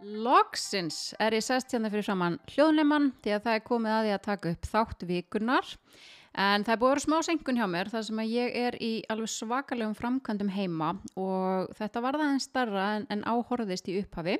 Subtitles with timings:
[0.00, 4.14] Loksins er ég sest hérna fyrir framann hljóðnumann því að það er komið að því
[4.14, 5.72] að taka upp þátt vikunar
[6.40, 8.78] en það er búið að vera smá senkun hjá mér þar sem að ég er
[8.80, 13.98] í alveg svakalegum framkvæmdum heima og þetta var það en starra en, en áhorðist í
[14.00, 14.38] upphafi.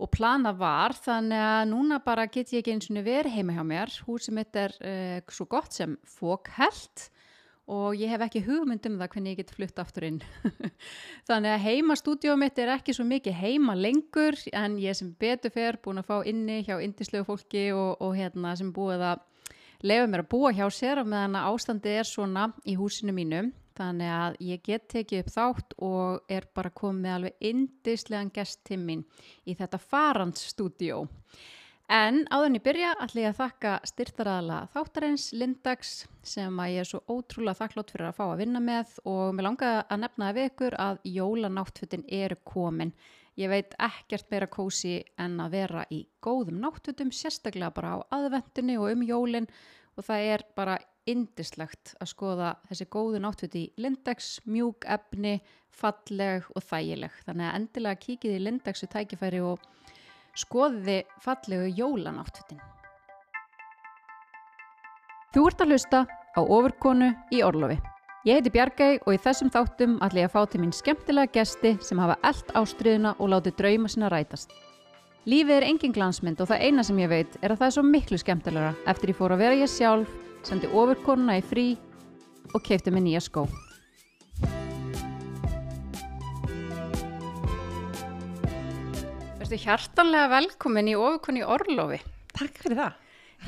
[0.00, 3.64] Og plana var þannig að núna bara get ég ekki eins og verið heima hjá
[3.68, 3.92] mér.
[4.06, 7.10] Húsið mitt er uh, svo gott sem fókhelt
[7.70, 10.18] og ég hef ekki hugmynd um það hvernig ég get flutt aftur inn.
[11.28, 15.78] Þannig að heimastúdíóið mitt er ekki svo mikið heima lengur en ég sem betur fer
[15.84, 19.22] búin að fá inni hjá indislegu fólki og, og hérna sem búið að
[19.86, 23.46] lefa mér að búa hjá sér meðan að ástandi er svona í húsinu mínu.
[23.80, 28.80] Þannig að ég get tekið upp þátt og er bara komið alveg indislegan gest til
[28.82, 29.06] mín
[29.48, 31.06] í þetta farandstúdíó.
[31.90, 36.86] En áðurinn í byrja ætla ég að þakka styrtaræðala þáttarins Lindax sem að ég er
[36.86, 40.46] svo ótrúlega þakklátt fyrir að fá að vinna með og mér langaði að nefna við
[40.52, 42.92] ykkur að jólanáttfutin eru komin.
[43.42, 48.78] Ég veit ekkert meira kósi en að vera í góðum náttfutum, sérstaklega bara á aðvendunni
[48.78, 49.50] og um jólinn
[49.98, 50.78] og það er bara
[51.10, 55.40] indislegt að skoða þessi góðu náttfuti í Lindax, mjúk efni,
[55.74, 57.18] falleg og þægileg.
[57.26, 59.66] Þannig að endilega kíkið í Lindaxu tækifæri og
[60.38, 62.60] skoðiði fallegu jólanáttfutin.
[65.30, 67.78] Þú ert að hlusta á ofurkonu í Orlofi.
[68.26, 71.76] Ég heiti Bjargæg og í þessum þáttum ætla ég að fá til mín skemmtilega gesti
[71.80, 74.52] sem hafa eld ástriðuna og láti drauma sinna rætast.
[75.30, 77.86] Lífið er engin glansmynd og það eina sem ég veit er að það er svo
[77.86, 80.12] miklu skemmtilegra eftir ég fór að vera ég sjálf,
[80.44, 81.66] sendi ofurkonuna í frí
[82.52, 83.46] og keipti mig nýja skó.
[89.50, 91.96] Verstu hjartanlega velkomin í ofurkonu í Orlofi.
[92.38, 92.98] Takk fyrir það.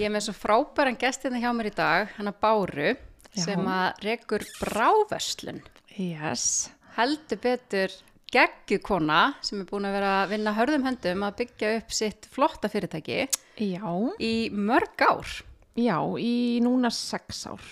[0.00, 2.89] Ég er með svo frábæran gestina hjá mér í dag, hana Báru,
[3.31, 3.42] Já.
[3.44, 5.61] sem að rekur brávöslun.
[5.94, 6.72] Yes.
[6.97, 7.94] Heldur betur
[8.34, 12.70] geggjukona sem er búin að vera að vinna hörðum höndum að byggja upp sitt flotta
[12.72, 13.20] fyrirtæki
[13.62, 13.87] Já.
[14.19, 15.31] í mörg ár.
[15.78, 17.62] Já, í núna sex ár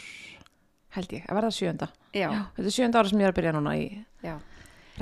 [0.94, 1.90] held ég, að verða sjönda.
[2.14, 3.90] Já, Þetta er sjönda ára sem ég er að byrja núna í
[4.22, 4.36] já.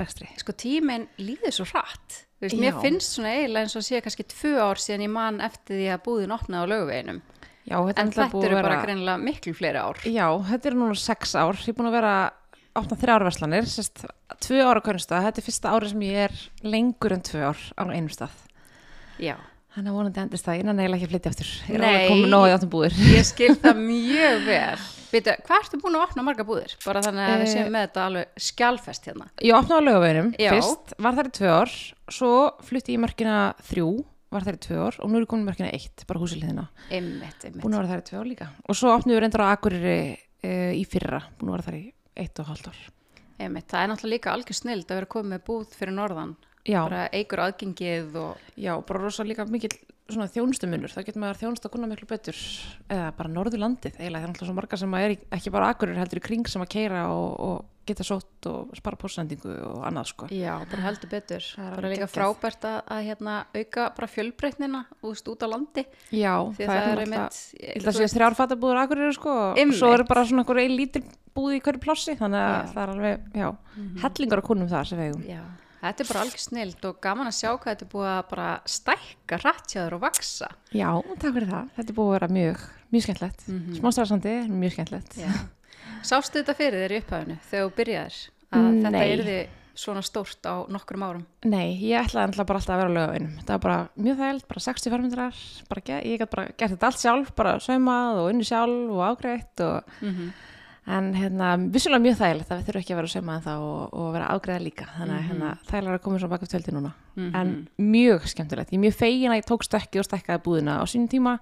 [0.01, 0.31] rekstri.
[0.41, 2.23] Sko tíminn líður svo hratt.
[2.39, 5.75] Veist, mér finnst svona eiginlega eins og sé kannski tvö ár síðan ég man eftir
[5.75, 7.21] því að búðin opnaði á löguveginum.
[7.69, 8.83] Já, þetta En þetta eru bara vera...
[8.85, 9.99] greinilega miklu fleiri ár.
[10.07, 11.59] Já, þetta er núna sex ár.
[11.59, 12.13] Ég er búin að vera
[12.79, 14.05] opna þrjár verslanir, sérst
[14.45, 15.27] tvö ára kvörnstað.
[15.27, 18.39] Þetta er fyrsta ári sem ég er lengur en tvö ár á einum stað.
[19.19, 19.35] Já.
[19.79, 21.49] Þannig að vonandi endist það innan eiginlega ekki að flytja aftur.
[21.69, 22.95] Ég er alveg komin nógu í áttum búðir.
[23.15, 24.81] Ég skil það mjög vel.
[25.09, 26.73] Veitu, hvað ertu búin að opna marga búðir?
[26.83, 29.27] Bara þannig að við Eh, séum með þetta alveg skjálfest hérna.
[29.39, 30.49] Ég opnaði á lögaveginum Já.
[30.51, 31.71] fyrst, var þar í tvö ár,
[32.11, 32.31] svo
[32.67, 33.37] flutti ég í mörkina
[33.71, 33.87] þrjú,
[34.35, 36.67] var þar í tvö ár og nú er ég komin í mörkina eitt, bara húsiliðina.
[36.91, 37.63] Einmitt, einmitt.
[37.63, 38.49] Búin að vera þar í tvö ár líka.
[38.67, 39.97] Og svo opnum við reyndar á Akureyri
[40.43, 41.85] uh, í fyrra, búin að vera þar í
[42.19, 42.83] eitt og hálft ár.
[43.39, 43.65] einmitt.
[43.71, 46.35] Það er náttúrulega líka algjör snild að vera komið með búð fyrir norðan.
[46.67, 48.43] Já, Bara eigur aðgengið og...
[48.59, 49.45] já, bara rosa líka
[50.09, 52.37] svona þjónustumunur, það getur maður þjónust að kunna miklu betur,
[52.89, 56.21] eða bara norðurlandið eiginlega, það er alltaf svo margar sem er ekki bara Akureyri heldur
[56.21, 60.27] í kring sem að keira og, og geta sótt og spara pósendingu og annað sko.
[60.33, 61.45] Já, bara heldur betur.
[61.55, 65.85] Það er Bara líka frábært að, að hérna, auka bara fjölbreytnina úst, út á landi.
[66.13, 67.39] Já, Því að það, er einmitt...
[67.57, 70.75] Ég held að sé þrjár fatabúður akureyri sko og svo eru bara svona einhver ein
[70.77, 71.03] lítil
[71.33, 72.69] búð í hverju plássi þannig að Já.
[72.75, 73.49] Það er alveg, já,
[74.05, 75.25] hellingar á kunnum þar sem við eigum.
[75.29, 75.41] Já,
[75.81, 78.47] þetta er bara algjör snild og gaman að sjá hvað þetta er búið að bara
[78.65, 80.49] stækka rættjáður og vaksa.
[80.75, 81.69] Já, takk fyrir það.
[81.77, 83.47] Þetta er búið að vera mjög, mjög skemmtlegt.
[83.47, 83.79] Mm Mhm.
[83.79, 85.19] Smástafsandi, mjög skemmtlegt.
[86.03, 88.19] Sástu þetta fyrir þér í upphæfinu þegar þú byrjaðir?
[88.49, 89.09] Að þetta Nei.
[89.15, 89.39] yrði
[89.79, 91.25] svona stórt á nokkrum árum?
[91.47, 93.33] Nei, ég ætlaði alltaf bara alltaf að vera á lögavinum.
[93.45, 95.35] Það var bara mjög þægild, bara 60 fermyndrar,
[96.03, 99.83] ég gæti bara gert þetta allt sjálf, bara saumað og unni sjálf og ágreitt og
[100.01, 100.31] Mm
[100.87, 103.63] En hérna, vissulega mjög þægilegt að við þurfum ekki að vera að sauma en það
[103.65, 104.87] og, og vera ágreða líka.
[104.95, 106.91] Þannig að hérna, þægilega að koma svo baka upp töldi núna.
[107.15, 107.35] Mhm.
[107.35, 107.51] En
[107.93, 108.71] mjög skemmtilegt.
[108.71, 111.35] Ég er mjög fegin að ég tók stökkið og stekkaði búðina á sínum tíma.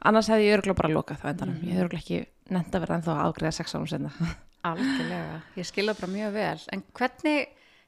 [0.00, 1.62] Annars hefði ég örgulega bara lokað það endanum.
[1.64, 2.20] Ég hefði ekki
[2.50, 4.12] nefnt að vera ennþá að ágreða sex árum senna.
[4.70, 6.58] Algjörlega, ég skilða bara mjög vel.
[6.74, 7.46] En hvernig,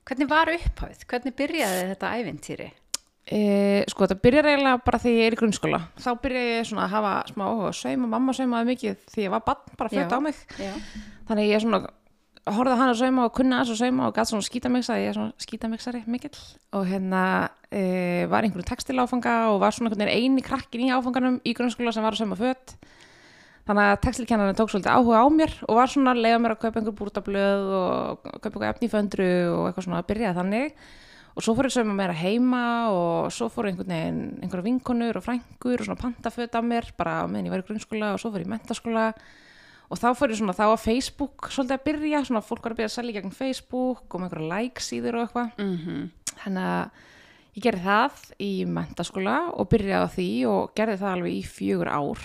[0.08, 1.04] hvernig var upphæfið?
[1.10, 2.68] Hvernig byrjaði þetta ævintýri?
[3.32, 3.40] E,
[3.88, 5.80] sko, það byrjar eiginlega bara þegar ég er í grunnskóla.
[6.02, 7.46] Þá byrjaði ég svona að hafa smá
[7.80, 8.12] sauma.
[8.12, 10.44] Mamma saumaði mikið því ég var bann, bara fött á mig.
[10.60, 10.72] Já.
[11.30, 11.82] Þannig ég svona
[12.50, 15.12] horfði á hann að sauma og kunna þess að sauma og gæti svona skítamixaði, ég
[15.12, 16.40] er svona skítamixari mikill
[16.74, 17.20] og hérna
[17.70, 17.82] e,
[18.30, 22.02] var einhverjum textil áfanga og var svona einhvern eini krakkin í áfanganum í grunnskóla sem
[22.02, 22.74] var að sauma fött
[23.68, 26.62] þannig að textilkennarinn tók svolítið áhuga á mér og var svona að leiða mér að
[26.64, 28.90] kaupa einhver búrtablöð og kaupa einhver efni
[31.32, 34.66] og að svo fór ég að sauma meira heima og svo fór einhvern veginn einhverja
[34.68, 38.20] vinkonur og frængur og svona pantaföt af mér bara meðan ég var í grunnskóla og
[38.20, 39.06] svo fór ég í mentaskóla
[39.92, 42.82] og þá fór ég svona þá að Facebook svolítið að byrja, svona fólk var að
[42.82, 45.54] byrja að selja gegn Facebook og með einhverja like síður og eitthvað.
[45.60, 46.10] Mm
[46.42, 47.02] þannig að
[47.52, 51.90] ég gerði það í mentaskóla og byrjaði á því og gerði það alveg í fjögur
[51.92, 52.22] ár.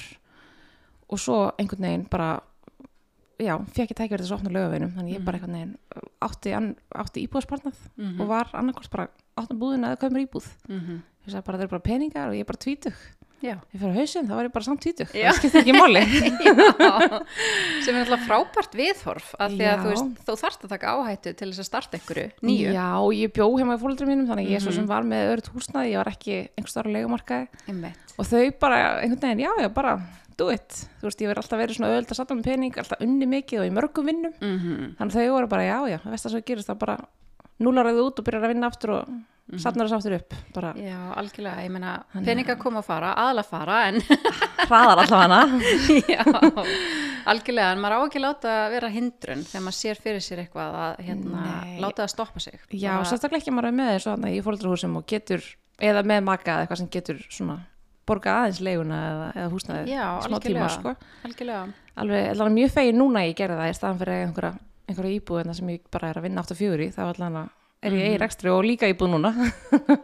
[1.07, 2.30] Og svo einhvern veginn bara
[3.39, 5.75] já, fekk ég verið þessu opna lögaveginum þannig ég bara einhvern veginn
[6.25, 8.21] átti, an- átti íbúðspartnað Mhm.
[8.21, 9.07] og var annarkort bara
[9.37, 11.01] áttum búðina eða kaupir íbúð Mhm.
[11.27, 12.93] ég sagði bara þeir eru bara peningar og ég er bara tvítug
[13.37, 13.53] Já.
[13.69, 16.01] ég fyrir á hausinn, þá var ég bara samt tvítug það skiptir ekki máli
[16.81, 17.21] Já,
[17.85, 21.33] sem er alltaf frábært viðhorf af því að þú veist, þú þarft að taka áhættu
[21.37, 24.47] til þess að starta einhverju nýju já, og ég bjó heima í fólundrum mínum þannig
[24.49, 24.75] að ég svo Mhm.
[24.79, 27.97] sem var með öðru húsnaði ég var ekki á leigumarkaði Einmitt.
[28.17, 30.01] og þau bara einhvern veginn, já, já, bara
[30.37, 30.69] do it,
[31.01, 33.63] þú veist, ég verið alltaf verið svona öðvöld að satna með pening, alltaf unni mikið
[33.63, 34.95] og í mörgum vinnum, Mhm.
[34.99, 36.97] þannig að þau voru bara, já, já, veist það svo gerist það bara
[37.59, 39.59] núlaraði út og byrjar að vinna aftur og Mhm.
[39.63, 43.43] satnar þess aftur upp, bara Já, algjörlega, ég meina Þannig peningar koma að fara, aðla
[43.45, 43.95] fara en
[44.67, 45.59] hraðar allavega hana.
[46.13, 46.21] Já,
[47.27, 50.99] algjörlega, en maður á ekki láta vera hindrun þegar maður sér fyrir sér eitthvað að
[51.07, 51.45] hérna,
[51.81, 52.59] láta það stoppa sig.
[52.71, 55.41] Já, Bara- sérstaklega ekki að maður er með hana í fólundrahúsum og getur,
[55.79, 57.57] eða með maka eða eitthvað sem getur svona
[58.07, 60.95] borga aðeins leiguna eða, eða húsnaði Já, smá tíma, sko.
[61.98, 64.54] Alveg, allavega mjög fegin núna að ég gerði það í staðan fyrir að einhverja,
[64.88, 67.45] einhverja íbúð sem ég bara er að vinna 8-4 í, þá allavega
[67.83, 68.15] er ég Mhm.
[68.15, 69.31] í rekstri og líka íbúð núna.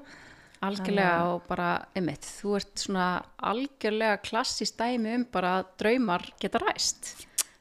[0.63, 3.07] Algjörlega og bara einmitt, þú ert svona
[3.43, 7.09] algjörlega klassist dæmi um bara að draumar geta ræst.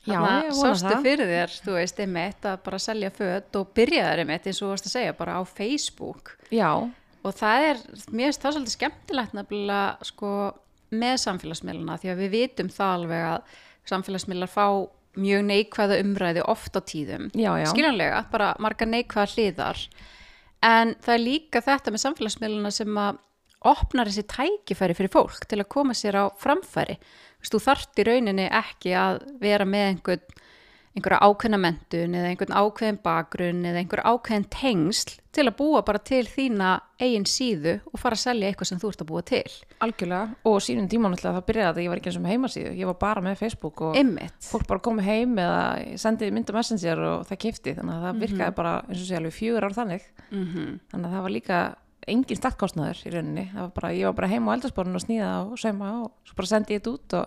[0.06, 4.22] Já, ég vona sástu fyrir þér, þú veist, einmitt að bara selja föt og byrjaðar
[4.22, 6.32] einmitt eins og þú varst að segja, bara á Facebook.
[6.54, 6.70] Já,
[7.22, 10.32] og það er, mér finnst það svolítið skemmtilegt nefnilega sko
[10.92, 13.60] með samfélagsmiðluna því að við vitum það alveg að
[13.92, 14.66] samfélagsmiðlar fá
[15.22, 17.28] mjög neikvæða umræði oft á tíðum.
[17.36, 17.68] Já, já.
[17.72, 19.82] Skiljanlega, bara marga neikvæða hliðar.
[20.64, 23.20] En það er líka þetta með samfélagsmiðluna sem að
[23.72, 26.96] opnar þessi tækifæri fyrir fólk til að koma sér á framfæri.
[27.42, 30.40] Þú þarft í rauninni ekki að vera með einhvern
[30.92, 35.98] einhverja ákveðna mentun eða einhvern ákveðin bakgrunn eða einhver ákveðin tengsl til að búa bara
[36.04, 39.54] til þína eigin síðu og fara að selja eitthvað sem þú ert að búa til.
[39.80, 42.72] Algjörlega, og sínum tíma náttúrulega það byrjaði að ég var ekki eins og með heimasíðu,
[42.76, 44.36] ég var bara með Facebook og Einmitt.
[44.50, 45.62] fólk bara komið heim eða
[46.04, 48.20] sendiði mynda messenger og það kifti, þannig að það Mhm.
[48.26, 51.74] virkaði bara eins og sé alveg fjögur ár þannig, Mm þannig að það var líka
[52.08, 55.56] engin startkostnaður í rauninni, var bara, ég var bara heim á eldarsporinu og sníða og
[55.58, 57.26] sauma og svo bara sendi ég þetta út og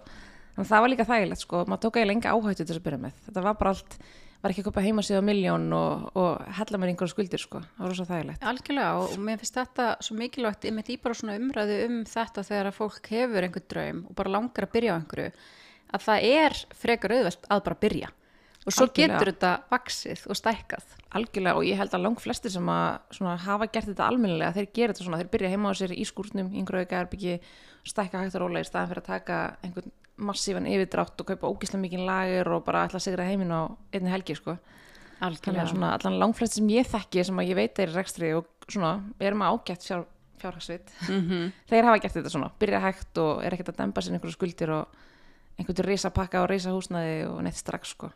[0.56, 3.02] að það var líka þægilegt sko, maður tók eiginlega enga áhættu til þess að byrja
[3.06, 3.98] með, þetta var bara allt,
[4.42, 7.86] var ekki að köpa heimasíðu á miljón og, og hella mér einhverju skuldir sko, það
[7.86, 8.46] var rosa þægilegt.
[8.52, 12.70] Algjörlega og mér finnst þetta svo mikilvægt einmitt í bara svona umræðu um þetta þegar
[12.70, 15.32] að fólk hefur einhvern draum og bara langar að byrja á einhverju
[15.96, 18.14] að það er frekar auðvelt að bara byrja
[18.66, 19.20] og svo Algjörlega.
[19.20, 20.86] getur þetta vaksið og stækkað.
[21.16, 24.70] Algjörlega og ég held að langt flestir sem að svona, hafa gert þetta almennilega, þeir
[24.74, 26.82] gera þetta svona, þeir byrja heima á sér í skúrnum, yngra
[30.18, 34.14] massífan yfirdrátt og kaupa ógislega mikið lager og bara ætla að sigra heiminn á einni
[34.14, 34.58] helgi sko.
[35.24, 35.70] Algjörlega.
[35.72, 38.98] svona allan langt flestir sem ég þekki sem að ég veit er rekstri og svona
[39.24, 40.06] erum að ágætt fjár,
[40.42, 44.18] fjárhagsvit, Mm þeir hafa gert þetta svona, byrja hægt og er ekkert að dempa sér
[44.18, 45.00] einhverju skuldir og
[45.58, 48.12] einhvern risa pakka og risa húsnaði og neitt strax sko.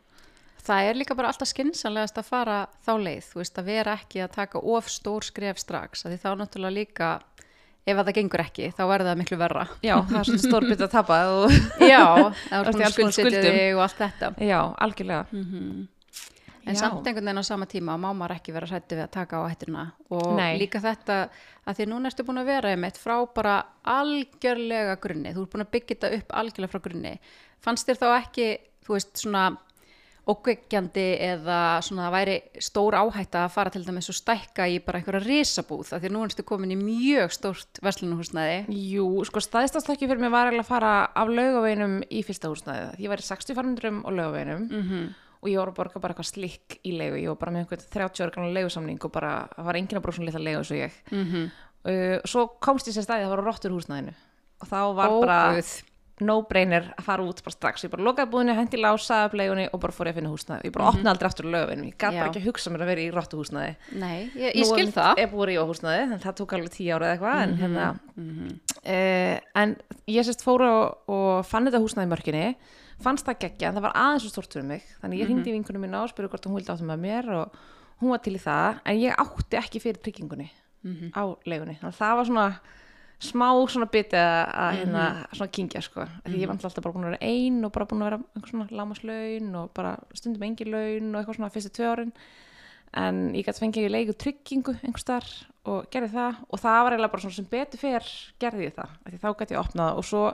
[0.60, 4.20] Það er líka bara alltaf skinsanlegast að fara þá leið, þú veist, að vera ekki
[4.20, 7.08] að taka of stór skref strax, því þá náttúrulega líka,
[7.90, 9.64] ef að það gengur ekki, þá er það miklu verra.
[9.84, 11.56] Já, það er svona stór byrja að tapa og
[11.92, 12.02] Já,
[12.50, 13.40] það er skuldum?
[13.46, 14.34] þig og allt þetta.
[14.50, 15.24] já, algjörlega.
[15.32, 15.88] Mm
[16.68, 16.80] En Já.
[16.82, 19.48] samt einhvern veginn á sama tíma má maður ekki vera hrættu við að taka á
[19.48, 20.58] hætturna og Nei.
[20.60, 21.14] líka þetta
[21.66, 23.54] að því núna ertu búin að vera einmitt frá bara
[23.88, 27.14] algjörlega grunni, þú ert búin að byggja þetta upp algjörlega frá grunni.
[27.64, 28.46] Fannst þér þá ekki,
[28.86, 29.44] þú veist, svona
[30.30, 35.00] ókveikjandi eða svona það væri stór áhætta að fara til dæmis og stækka í bara
[35.00, 38.60] einhverja risabúð af því að nú ertu komin í mjög stórt verslunuhúsnaði.
[38.90, 42.94] Jú, sko staðistafstakki fyrir mig var að fara af laugaveinum í fyrsta húsnæði.
[43.02, 45.10] Ég var í 60 farmundrum og laugaveinum Mm
[45.40, 47.16] og ég var að borga bara eitthvað slikk í leigu.
[47.22, 50.18] Ég var bara með einhvern 30 ára gamla leigusamning og bara, var enginn að borga
[50.18, 50.98] svona litla leigu og ég.
[51.10, 51.46] -hmm.
[51.80, 54.12] Uh, svo komst ég sér staði að það var á rottur húsnæðinu
[54.60, 55.70] og þá var Ó, bara Guð.
[56.26, 57.84] No-brainer að fara út bara strax.
[57.86, 60.64] Ég bara lokaði búðinu, hendi lása af leigunni og bara fór ég að finna húsnæði.
[60.68, 61.86] Ég bara opnaði aldrei aftur á laugaveinum.
[61.90, 62.10] Ég Já.
[62.20, 63.76] bara ekki að hugsa mér að vera í rottuhúsnæði.
[64.00, 65.12] Nei, ég, ég skil það.
[65.24, 67.88] Ég búið í húsnæði, en það tók alveg tíu ára eða eitthvað, en hérna,
[68.20, 68.60] Mhm.
[68.80, 69.76] Uh, en
[70.08, 72.56] ég sérst fór og, og fann þetta húsnæði í mörkinni
[73.00, 75.54] fannst það geggja, en það var aðeins svo stort fyrir mig þannig ég hringdi í
[75.56, 77.54] vinkunum mína og spurði hvort hún vildi áttum með mér og
[78.00, 80.48] hún var til í það en ég átti ekki fyrir tryggingunni
[80.84, 81.12] Mhm.
[81.12, 82.46] á leigunni, þannig að það var svona
[83.20, 86.94] smá svona biti að að, hérna, svona kingja sko, því ég var náttúrulega alltaf bara
[86.94, 90.46] búin að vera ein og bara búin að vera einhver svona lámaslaun og bara stundum
[90.46, 92.14] engin laun og eitthvað svona fyrstu tvö árin.
[93.00, 95.28] En ég gæti fengið leigu tryggingu einhvers þar
[95.70, 96.40] og gerði það.
[96.48, 98.08] Og það var eiginlega bara svona sem betur fer
[98.42, 100.24] gerði ég það, því þá gæti ég opnað og svo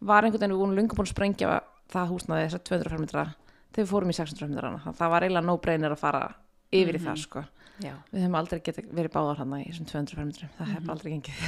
[0.00, 1.60] var einhvern veginn við búin lunga búin að sprengja
[1.92, 3.26] það húsnaði þessar 200 fermetra
[3.74, 6.24] þegar við fórum í 600 fermetra þannig að það var eiginlega no brainer að fara
[6.74, 7.44] yfir í það sko.
[7.82, 7.94] Já.
[8.10, 11.40] við höfum aldrei getið verið báðar hann í þessum 200 fermetrum, það hefur aldrei gengið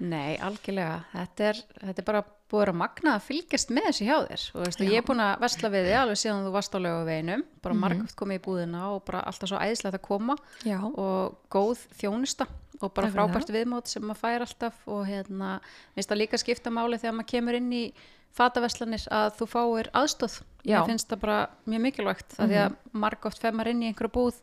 [0.00, 1.00] Nei, algjörlega.
[1.12, 4.44] Þetta er, þetta er bara búið að magna að fylgjast með þessu hjá þér.
[4.56, 7.44] Og veistu, ég er búin að vesla við þig alveg síðan þú varst á lögaveginum,
[7.62, 7.80] bara Mhm.
[7.84, 12.46] margótt komið í búðina og bara alltaf svo æðislegt að koma Já, og góð þjónusta
[12.80, 15.60] og bara frábært viðmót sem maður fær alltaf og hérna,
[15.94, 17.92] minnst það líka skipta máli þegar maður kemur inn í
[18.32, 20.40] fataveslanir að þú fáir aðstóð.
[20.64, 20.80] Já.
[20.80, 24.12] Mér finnst það bara mjög mikilvægt, það því að margótt fer maður inn í einhverju
[24.14, 24.40] búð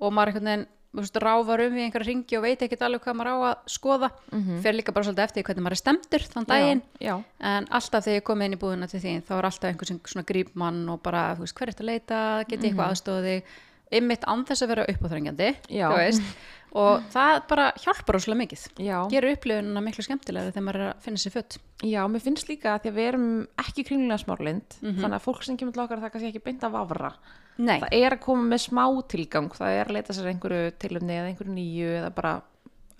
[0.00, 3.32] og maður einhvern veginn ráfar um í einhverja ringi og veit ekkert alveg hvað maður
[3.32, 4.10] á að skoða.
[4.62, 6.82] Fer líka bara svolítið eftir því hvernig maður er stemtur þann daginn.
[7.00, 9.86] já, en alltaf þegar ég kom inn í búðina til þín þá er alltaf einhver
[9.88, 12.72] sem svona gríp mann og bara, þú veist, hver er þetta að leita, geti ég
[12.72, 13.42] eitthvað aðstóði
[13.92, 15.88] ymmit án þess að vera uppáþrengjandi Já.
[15.92, 16.22] þú veist,
[16.72, 18.62] og það bara hjálpar óslega mikið.
[18.80, 22.48] Já, gerur upplifunina miklu skemmtilega þegar maður er að finna sér fött já, mér finnst
[22.48, 23.26] líka að því að við erum
[23.60, 24.96] ekki kringlega smárlind, Mhm.
[25.02, 27.12] þannig að fólk sem kemur til okkar það kannski ekki beint að vafra
[27.58, 31.18] Nei, það er að koma með smá tilgang það er að leita sér einhverju tilumni
[31.18, 32.32] eða einhverju nýju eða bara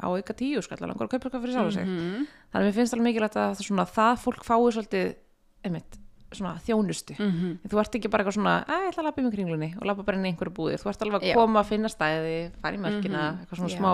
[0.03, 1.87] á auka tíu skall langar að kaupa eitthvað fyrir sjálf sig.
[1.87, 2.27] Mhm.
[2.53, 5.15] þannig að mér finnst alveg mikilvægt að það, svona, það fólk fái svolítið
[5.65, 5.99] einmitt,
[6.33, 7.15] svona þjónustu.
[7.19, 7.59] Mhm.
[7.69, 10.03] þú ert ekki bara eitthvað svona, að ég ætla að lappa um kringlunni og lappa
[10.05, 12.81] bara inn í einhverju búðir, þú ert alveg að koma að finna stæði, fara í
[12.83, 13.79] mörkina eitthvað svona Já.
[13.79, 13.93] smá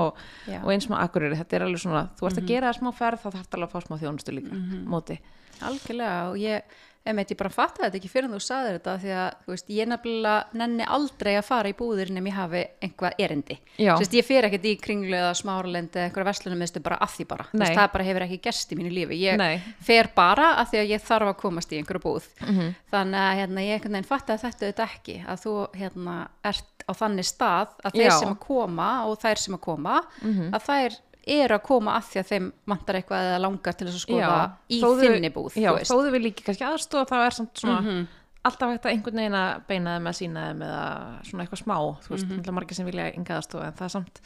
[0.48, 0.58] Já.
[0.64, 3.18] og eins smá akkurir, þetta er alveg svona þú ert að gera það smá ferð,
[3.22, 4.54] þá þarf alveg að fá smá þjónustu líka
[4.88, 5.18] móti,
[5.60, 6.62] algjörlega og ég,
[7.07, 9.88] einmitt, ég bara fatta þetta ekki fyrir þú saðir þetta því að, þú veist, ég
[9.88, 13.95] nefnilega nenni aldrei að fara í búðir nefn ég hafi einhvað erindi Já.
[13.95, 17.14] Þú veist, ég fer ekkert í kringlu eða smáralendi eða einhverja verslunum meðstu bara af
[17.17, 17.64] því bara Þú Nei.
[17.64, 19.62] veist, það bara hefur ekki gerst í mínu lífi ég Nei.
[19.88, 22.75] fer bara af því að ég þarf að komast í einhverju búð Mhm.
[22.93, 26.93] þannig að hérna, ég einhvern veginn fatta þetta auðvitað ekki að þú hérna, ert á
[26.97, 28.19] þannig stað að þeir Já.
[28.19, 32.20] Sem að koma og þær sem að koma að þær eru að koma af því
[32.23, 34.38] að þeim vantar eitthvað eða langar til þess að skoða
[34.70, 35.90] í þó þau- þinni búð já, þú veist.
[35.92, 38.06] þó þau vil ekki kannski aðstofa þá er samt svona Mhm.
[38.49, 40.85] alltaf hægt að einhvern veginn að beina þeim að sína þeim eða
[41.28, 44.20] svona eitthvað smá þú veist, mm margir sem vilja enga aðstofa en það er samt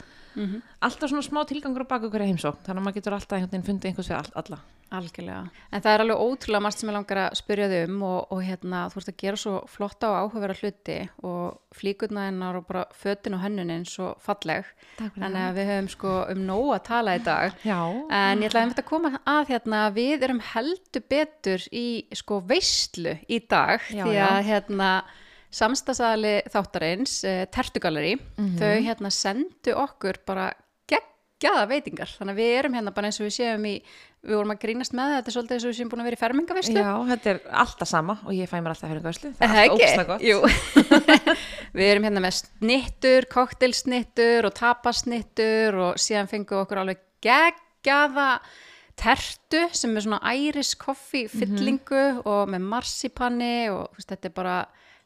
[0.81, 3.67] alltaf svona smá tilgangur á baku hverja heimsókn þannig að maður getur alltaf einhvern veginn
[3.67, 4.59] fundið einhvers fyrir all, alla
[4.93, 5.47] Algjörlega.
[5.73, 8.41] En það er alveg ótrúlega margt sem ég langar að spyrja þau um og, og
[8.45, 12.83] hérna, þú ert að gera svo flotta og áhugavera hluti og flíkurna hennar og bara
[12.93, 14.69] fötin og hönnunin svo falleg.
[14.99, 17.57] Þannig að við höfum sko um nóg að tala í dag.
[17.65, 17.79] já,
[18.13, 23.41] En ég ætlaði að koma að hérna, við erum heldur betur í sko veistlu í
[23.49, 24.93] dag Já, því að hérna
[25.53, 28.55] samstagsali þáttarins, uh, Tertugalleri, Mhm.
[28.57, 30.49] þau hérna sendu okkur bara
[30.89, 32.09] geggjaða veitingar.
[32.17, 33.75] Þannig að við erum hérna bara eins og við séum í,
[34.23, 36.21] við vorum að grínast með þetta, svolítið eins og við séum búin að vera í
[36.23, 36.79] fermingaveislu.
[36.79, 40.07] já, þetta er alltaf sama og ég fæ mér alltaf hörningaðslu það Er alltaf ógstlega
[40.07, 40.37] gott Jú.
[41.77, 48.39] við erum hérna með snittur, koktelsnittur og tapasnittur og síðan fengum okkur alveg geggjaða
[48.95, 54.57] tertu sem er svona iris koffi fyllingu og með marsipanni og veist, þetta er bara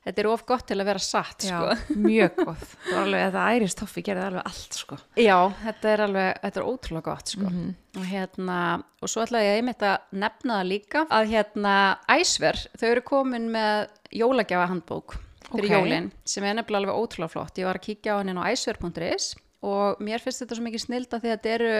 [0.08, 1.98] þetta er of gott til að vera satt já, sko.
[2.08, 5.00] mjög gott það var alveg, þetta æris toffi gerði alveg allt sko.
[5.20, 7.54] Já, þetta er alveg, þetta er ótrúlega gott sko.
[7.98, 8.60] og hérna
[9.02, 11.76] og svo ætlaði ég einmitt að nefna það líka að hérna
[12.18, 15.74] æsver, þau eru komin með jólagjafa handbók fyrir Ok.
[15.78, 19.36] jólin, sem er nefnilega alveg ótrúlega flott ég var að kíkja á henni á æsver.is
[19.68, 21.74] og mér finnst þetta svo mikið snilda því að þetta eru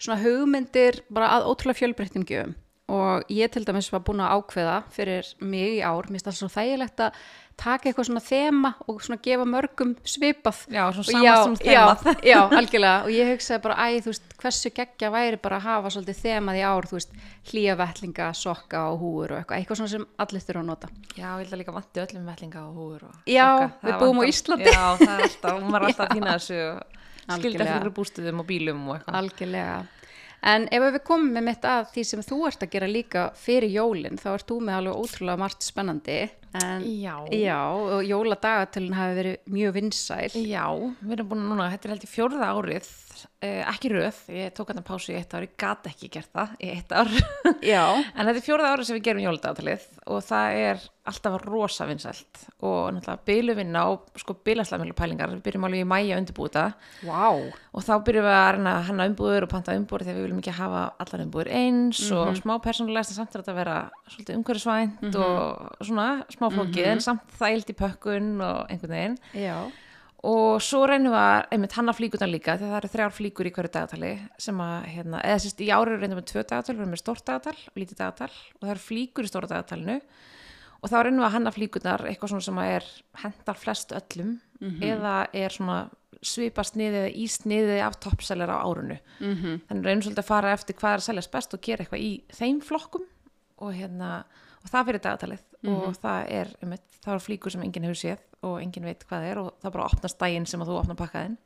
[0.00, 2.54] svona hugmyndir bara að ótrúlega fjölbreyttum gjöfum
[2.92, 6.36] og ég til dæmis var búin að ákveða fyrir mig í ár, mér finnst það
[6.42, 7.14] svo þægilegt að
[7.56, 10.58] taka eitthvað svona þema og svona gefa mörgum svipað.
[10.74, 11.62] Já, svona já, þemað.
[11.70, 11.84] já,
[12.32, 13.04] já, algjörlega.
[13.06, 16.58] Og ég hugsaði bara, æ, þú veist, hversu geggja væri bara að hafa svolítið þemað
[16.58, 17.14] í ár, þú veist
[17.52, 20.90] hlýja vettlinga, sokka og húur og eitthvað, eitthvað svona sem allir þurfa að nota.
[21.14, 23.86] Já, ég held að líka vanti öllum vellinga og húur og Já, sokka.
[23.86, 24.68] við búum á Íslandi.
[24.74, 27.78] Já, það er alltaf, hún var alltaf að týna þessu og skilda Algjörlega.
[27.78, 29.20] fyrir bústuðum og bílum og eitthvað.
[29.22, 29.76] Algjörlega
[30.44, 33.72] en ef við komum með mitt að því sem þú ert að gera líka fyrir
[33.72, 36.18] jólin þá ert þú með alveg ótrúlega margt spennandi
[36.60, 37.16] en Já.
[37.34, 40.66] já og jóladagatölun hafi verið mjög vinsæl Já,
[41.00, 42.90] við erum búin núna, þetta er held í fjórða árið
[43.44, 46.56] eh, ekki röð, ég tók hann pásu í eitt ár, ég gat ekki gert það
[46.58, 47.10] í eitt ár.
[47.64, 47.84] Já,
[48.16, 52.38] en þetta er fjórða árið sem við gerum jóladagalið og það er alltaf rosa vinsælt
[52.64, 56.88] og náttúrulega byluvinna og sko bilaslamjölu pælingar, við byrjum alveg í mæja undirbúið þetta.
[57.04, 57.26] Vá.
[57.74, 60.56] Og þá byrjum við að að hanna umbúður og panta umbúður þegar við viljum ekki
[60.56, 63.78] hafa allar umbúður eins og smá persónulegst en samt er þetta að vera
[64.08, 69.18] svolítið umhverfisvænt og svona smá flókið en samt þælt í pökkun og einhvern veginn.
[69.36, 69.56] Já,
[70.24, 73.54] og svo reynum við að einmitt hanna flíkutan líka því það eru þrjár flíkur í
[73.54, 76.94] hverju dagatali sem að, hérna, eða sérst í ári reynum við tvö dagatal, við erum
[76.94, 79.98] með stórt dagatal og lítið dagatal og það eru flíkur í stóra dagatalinu.
[80.84, 82.88] Og þá reynum við að hanna flíkunar eitthvað svona sem að er
[83.22, 84.34] hendar flest öllum
[84.84, 85.78] eða er svona
[86.24, 89.60] svipa sniðið eða í sniðið af toppseller á árunu mm -hmm.
[89.68, 92.12] þannig reynum svolítið að fara eftir hvað er að seljast best og gera eitthvað í
[92.32, 93.04] þeim flokkum
[93.58, 94.24] og hérna
[94.64, 95.86] og það fyrir dagatalið Mhm.
[95.88, 99.22] og það er, einmitt, það er flíkur sem enginn hefur séð og enginn veit hvað
[99.22, 101.36] það er og það bara opnast daginn sem að þú opna pakkaðinn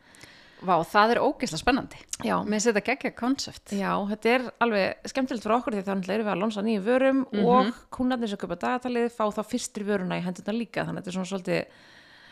[0.58, 1.98] Vá, það er ógeðslega spennandi.
[2.26, 3.70] Já, Mér þetta geggja konsept.
[3.78, 7.20] Já, þetta er alveg skemmtilegt fyrir okkur því þannig erum við að lonsa nýju vörum
[7.30, 7.44] Mhm.
[7.46, 11.06] og kunnarnir sem köpa dagatalið fá þá fyrstir vöruna í hendurna líka þannig að þetta
[11.06, 11.64] er svona svolítið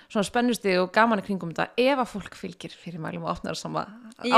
[0.07, 3.57] svona spennusti og gaman í kringum þetta ef að fólk fylgir fyrir mælum og opnar
[3.59, 3.83] sama
[4.17, 4.33] Það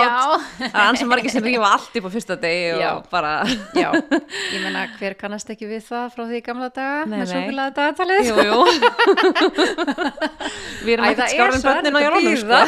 [0.67, 2.91] er ansið margir sem rífa allt upp á fyrsta degi og Já.
[3.13, 3.33] bara
[3.79, 3.91] já.
[3.95, 7.31] Ég meina, hver kannast ekki við það frá því gamla daga Nei, með nei.
[7.31, 8.23] svokulega dagatalið?
[8.27, 8.59] Jú, jú
[10.89, 12.59] Við erum ekkert er skárið bönnin á að jólunum sko.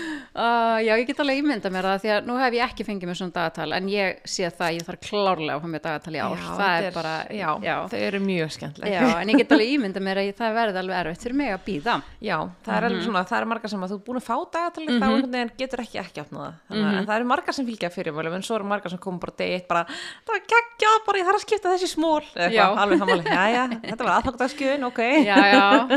[0.36, 3.08] Uh, já, ég get alveg ímynda mér það því að nú hef ég ekki fengið
[3.08, 6.12] mér svona dagatal en ég sé það að ég þarf klárlega að fá mér dagatal
[6.12, 6.34] í ár.
[6.36, 8.92] Já, það þetta er bara, já, já, þau eru mjög skemmtileg.
[8.92, 11.48] Já, en ég get alveg ímynda mér að ég, það verði alveg erfitt fyrir mig
[11.56, 12.88] að býða Já, það er Mhm.
[12.90, 15.32] alveg svona, það er margar sem að þú er búin að fá dagatalið þá einhvern
[15.36, 16.52] veginn getur ekki ekki það.
[16.68, 16.92] Þannig Mhm.
[16.92, 19.20] að en það eru margar sem fylgja fyrir málum en svo eru margar sem komur
[19.24, 21.18] bara degi eitt bara það var geggjað, bara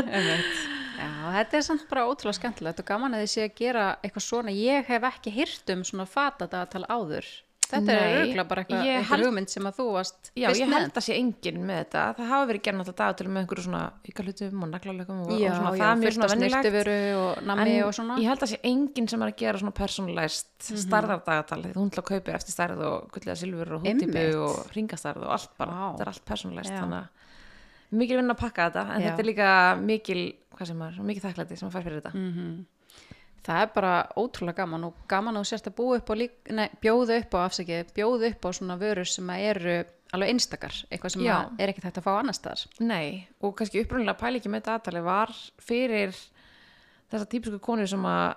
[1.00, 1.10] ég Já.
[1.10, 3.30] já, já, þetta já, já, Já, er samt bara ótrúlega skemmtilegt og gaman að þið
[3.34, 7.30] sé að gera eitthvað svona ég hef ekki hýrt um svona fatadagatal áður
[7.70, 10.46] þetta er Nei, örgulega bara eitthvað, ég eitthvað held- hugmynd sem að þú varst Já,
[10.48, 10.74] fyrst ég með.
[10.76, 13.82] held að sé enginn með þetta það hafa verið gerð náttúrulega dagatölu með einhverju svona
[14.10, 16.30] ykkarlutum og naglalegum og, já, og svona já, það er mjög svona
[17.50, 20.50] nammi en og svona ég held að sé enginn sem er að gera svona personlæst
[20.50, 20.74] mm.
[20.74, 20.82] -hmm.
[20.86, 25.32] starðardagatal því til að kaupa eftir stærð og gullega silfur og húttípu og ringastarð og
[25.32, 25.86] allt bara, Vá.
[25.92, 26.80] þetta er allt personlæst Já.
[26.80, 27.08] þannig að
[27.90, 29.06] mikil vinna að pakka þetta en Já.
[29.10, 32.12] þetta er líka mikil hvað sem er, mikil þakklæti sem að fær fyrir þetta.
[32.18, 32.66] Mhm.
[33.40, 36.34] það er bara ótrúlega gaman og gaman að þú sérst að búa upp og lík,
[36.52, 39.76] nei, bjóða upp á afsakið, bjóða upp á svona vörur sem að eru
[40.12, 41.22] alveg einstakar eitthvað sem
[41.56, 42.66] er ekki hægt að fá annars staðar.
[42.84, 46.12] Nei, og kannski upprunnilega pæli ekki með dagatali var fyrir
[47.10, 48.36] þessa típisku konur sem að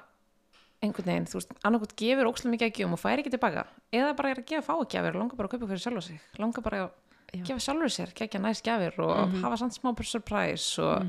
[0.83, 4.15] einhvern veginn, þú veist, annarkot gefur ókslega mikið að gjöfum og færi ekki tilbaka eða
[4.17, 6.63] bara er að gefa fáa gjafir og langar bara að kaupa fyrir sjálfa sig langar
[6.65, 6.91] bara að
[7.33, 7.41] Já.
[7.47, 11.07] Gefa sjálfur sér kekja næst gjafir og hafa samt smá surprise og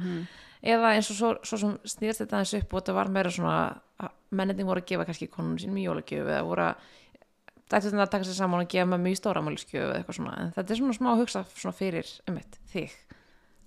[0.65, 3.57] eða eins og svo, svo sem snýðast þetta aðeins upp og þetta var meira svona
[4.01, 6.87] að mennitin voru að gefa kannski konunum sínum í jólagjöf eða voru að
[7.65, 10.35] dættu þetta að taka sér saman og gefa með mjög stóra máliskjöf eða eitthvað svona,
[10.41, 12.97] en þetta er svona smá að hugsa svona fyrir um eitt, þig.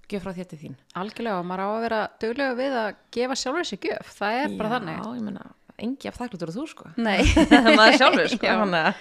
[0.07, 0.75] Gjöf frá til þín.
[0.95, 4.53] Algjörlega og maður á að vera duglega við að gefa sjálfur sér gjöf, það er
[4.61, 5.01] bara þannig.
[5.01, 5.47] Já, ég meina,
[5.83, 6.91] engi af þakklutur og þú sko.
[6.95, 7.17] Nei,
[7.79, 8.93] maður sjálfur sko Já.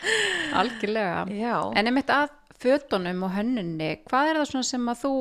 [0.63, 1.21] algjörlega.
[1.37, 5.13] Já, en einmitt að fötunum og hönnunni hvað er það svona sem að þú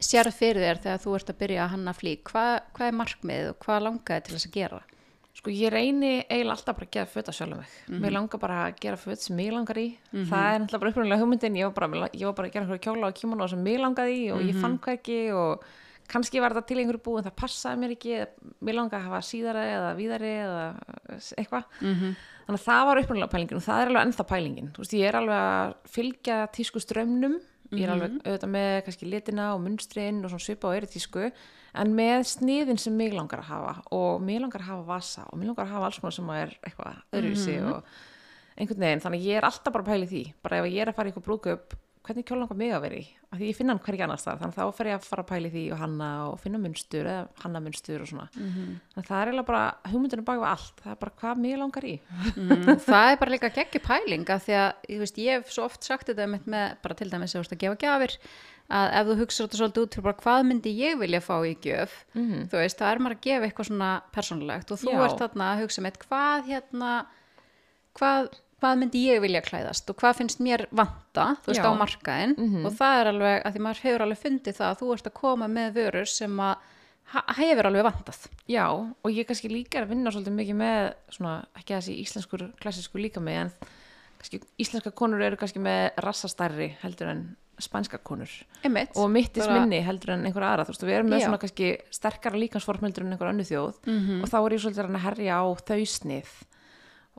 [0.00, 3.50] sérð fyrir þér þegar þú ert að byrja að hanna flík, hvað, hvað er markmið
[3.50, 4.80] og hvað langaði til þess að gera?
[5.40, 7.68] Sko ég reyni eiginlega alltaf bara að gera föt að sjálfum mig.
[7.88, 8.00] Mhm.
[8.02, 9.86] Mér langar bara að gera föt sem mig langar í.
[10.12, 11.56] Það er náttúrulega bara upprunalega hugmyndin.
[11.56, 14.16] Ég var bara, ég var bara að gera einhverju kjóla og kimono sem mig langaði
[14.18, 14.60] í og ég Mhm.
[14.60, 15.64] fann hvergi og
[16.08, 18.26] kannski var þetta til einhverju búin það passaði mér ekki,
[18.60, 20.74] mér langaði að hafa síðari eða víðari eða
[21.38, 21.64] eitthvað.
[21.80, 22.16] Mm -hmm.
[22.46, 24.72] þannig að það var upprunalega pælingin og það er alveg ennþá pælingin.
[24.74, 26.80] Þú veist, ég er alveg að fylgja tísku
[27.70, 31.26] strömmnum ég er alveg auðvitað með kannski litina og munstrin og svona svipa og eritísku
[31.80, 35.38] en með sniðin sem mig langar að hafa og mig langar að hafa vasa og
[35.38, 37.92] mig langar að hafa alls konar sem er eitthvað öðruvísi og
[38.60, 40.98] einhvern veginn, þannig ég er alltaf bara að pæli því bara ef ég er að
[40.98, 41.78] fara í eitthvað brúkup
[42.10, 44.38] hvernig kjól langar mig að vera í af því ég finna hann hvergi annars þar
[44.40, 47.06] þannig að þá fer ég að fara að pæli því og hanna og finna munstur
[47.06, 48.68] eða hanna munstur og svona Mhm.
[48.90, 51.58] þannig að það er eiginlega bara hugmyndinu bak við allt það er bara hvað mig
[51.62, 51.94] langar í
[52.36, 55.84] mm, það er bara líka geggjur pæling af því að veist, ég hef svo oft
[55.86, 58.16] sagt þetta með, með bara til dæmis að, gefa gjafir
[58.70, 61.54] að ef þú hugsa þetta svolítið út fyrir bara hvað myndi ég vilja fá í
[61.62, 65.00] gjöf mm þú veist, það er maður að gefa eitthvað svona persónulegt og þú Já.
[65.06, 66.90] ert þarna að hugsa með hvað hérna
[67.98, 68.28] hvað,
[68.60, 71.68] hvað myndi ég vilja klæðast og hvað finnst mér vanta, þú veist, Já.
[71.68, 72.66] á markaðin Mhm.
[72.66, 75.14] og það er alveg, að því maður hefur alveg fundið það að þú ert að
[75.14, 76.56] koma með vörur sem að
[77.36, 81.44] hefur alveg vantað Já, og ég kannski líka er að vinna svolítið mikið með svona,
[81.58, 83.52] ekki þessi íslenskur klassísku líka með, en
[84.20, 88.28] kannski íslenska konur eru kannski með rassastærri heldur en spænska konur
[88.64, 88.94] Einmitt.
[88.96, 91.26] og mittis Bara- minni heldur en einhver aðra, þú veist, við erum með Já.
[91.26, 94.22] svona kannski sterkara líkansform heldur en einhver önnu þjóð Mhm.
[94.22, 96.26] og þá er ég svolítið að herja á þau snið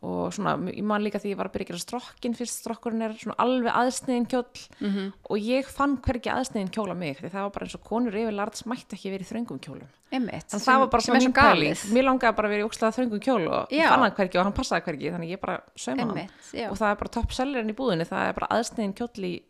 [0.01, 3.03] og svona, ég man líka því ég var að byrja að gera strokkin fyrst strokkurinn
[3.05, 5.11] er svona alveg aðsniðin kjóll Mhm.
[5.29, 8.33] og ég fann hvergi aðsniðin kjóla mig því það var bara eins og konur yfir
[8.33, 10.47] larts mætti ekki verið í þröngum kjólum Einmitt.
[10.49, 12.95] þannig það var bara sem svona mín pæling mér langaði bara að vera í ókslega
[12.97, 13.89] þröngum kjól og Já.
[13.89, 16.71] fann hann hvergi og hann passaði hvergi þannig ég bara sauma hann já.
[16.71, 19.41] og það er bara topp sellerinn í búðinni það er bara aðsniðin kjóll í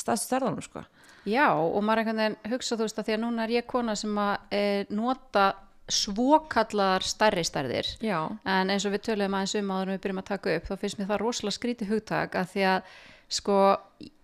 [0.00, 0.84] staðstu stærðanum sko.
[1.26, 3.94] Já, og maður einhvern veginn hugsa þú veist að því að núna er ég kona
[3.94, 5.52] sem að e, nota
[5.94, 7.88] svokallar stærri stærðir.
[8.04, 10.68] Já, en eins og við töluðum aðeins um áður en við byrjum að taka upp
[10.68, 12.92] þá finnst mér það rosalega skrítið hugtak að því að
[13.30, 13.56] sko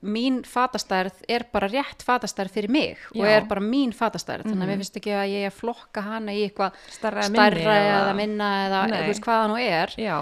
[0.07, 3.37] mín fatastærð er bara rétt fatastærð fyrir mig og Já.
[3.37, 4.48] er bara mín fatastærð.
[4.48, 7.92] Þannig að mér finnst ekki að ég flokka hana í eitthvað stærra eða stærra minni
[7.92, 8.96] eða minna eða Nei.
[8.96, 9.94] þú veist hvað það nú er.
[10.02, 10.16] Já,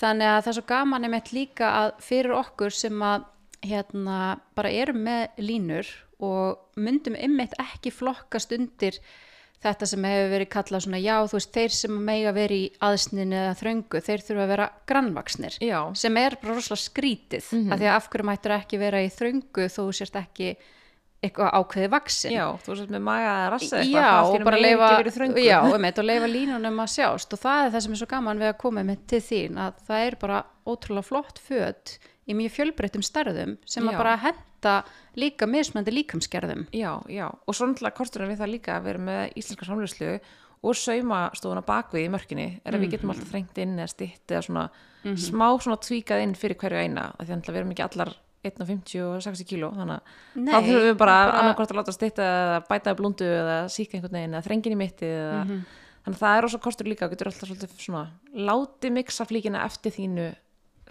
[0.00, 3.26] þannig að það er svo gaman einmitt líka að fyrir okkur sem að
[3.60, 4.20] hérna
[4.56, 5.90] bara erum með línur
[6.24, 8.96] og myndum ymmit ekki flokkast undir
[9.60, 13.38] þetta sem hefur verið kallað svona já þú veist þeir sem mega verið í aðsninu
[13.42, 15.78] eða þröngu þeir þurfa að vera grannvaksnir Já.
[16.00, 19.10] sem er bara rosalega skrítið mm af því að af hverju mættur ekki vera í
[19.12, 20.54] þröngu þú sérst ekki
[21.20, 24.60] eitthvað ákveði vaksin Já, þú sért með maga eða rassa Já, allt í og bara
[24.60, 24.88] leifa,
[25.44, 28.40] já, einmitt, og leifa línunum að sjást og það er það sem er svo gaman
[28.40, 31.98] við að koma með til þín að það er bara ótrúlega flott föt
[32.30, 33.90] í mjög fjölbreyttum stærðum sem Já.
[33.92, 34.74] að bara henda
[35.18, 36.66] líka mismandi líkamsgerðum.
[36.76, 40.14] Já, já, og svo náttúrulega kosturinn við það líka að vera með íslenska samlöfslu
[40.60, 44.42] og saumastofuna bakvið í mörkinni er að við getum alltaf þrengt inn eða stitt eða
[44.44, 44.64] svona
[45.16, 48.10] smá svona tvíkað inn fyrir hverju eina því að við erum ekki allar
[48.44, 51.92] 1,50 og 60 kíló þannig að Nei, þá þurfum við bara, bara- annarkvort að láta
[51.96, 55.40] stitta eða bæta blundu eða síka einhvern veginn eða þrengin í mitti eða,
[56.04, 58.04] þannig að það er også kostur líka, þú getur alltaf svona
[58.48, 60.28] láti mixa flíkina eftir þínu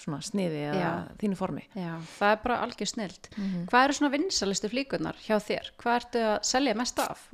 [0.04, 3.30] svona sniði eða þínu formi Já, það er bara algjör snilt
[3.70, 5.72] Hvað eru svona vinsalistu flíkunar hjá þér?
[5.82, 7.28] Hvað ertu að selja mest af?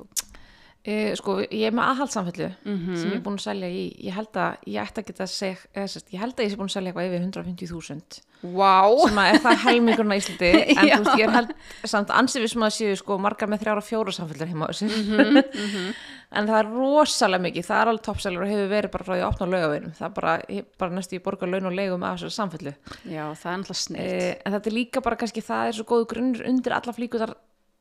[0.86, 2.96] Uh, sko, ég er með aðhaldssamfellu Mhm.
[2.96, 5.56] sem ég er búin að selja í, ég held að ég ætti að geta segja,
[5.74, 9.16] eða sérst, ég held að ég sé búin að selja eitthvað yfir 150.000 Vá, sem
[9.18, 11.54] að er það helmingurinn á Íslandi en þú veist, ég er held
[11.90, 14.70] samt ansið við sem að séu sko margar með þrjára og fjóra samfellur heima á
[14.70, 14.86] þessu.
[15.56, 15.94] Mhm,
[16.36, 19.22] en það er rosalega mikið, það er alveg toppselur og hefur verið bara frá því
[19.24, 20.36] að opna laugavinum það er bara,
[20.78, 22.74] bara næstu ég borga laun og legum af þessu samfellu.
[23.10, 25.86] Já, það er náttúrulega snilt uh, en þetta er líka bara kannski það er svo
[25.90, 26.06] góðu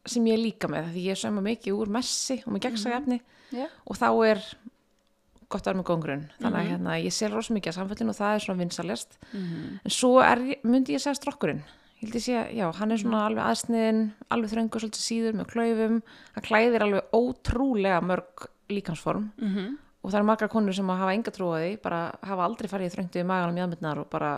[0.06, 3.22] sem ég líka með því ég sauma mikið úr messi og með gegnsæg efni.
[3.56, 4.42] Já, og þá er
[5.50, 6.24] gott að vera með góðan grunn.
[6.42, 9.94] Þannig að hérna, ég sel rosa mikið að samfellinu og það er svona vinsalest en
[9.94, 11.62] svo er, myndi ég segja strokkurinn.
[11.96, 14.02] Ég held ég sé, já, hann er svona alveg aðsniðin
[14.34, 16.02] alveg þröngu svolítið síður með klaufum.
[16.36, 19.78] Hann klæðir alveg ótrúlega mörg líkansform Mhm.
[20.06, 22.88] Og það eru margar konur sem hafa enga trú á því bara hafa aldrei farið
[22.88, 24.30] í þröngt í maganum mjöðmyndnar og bara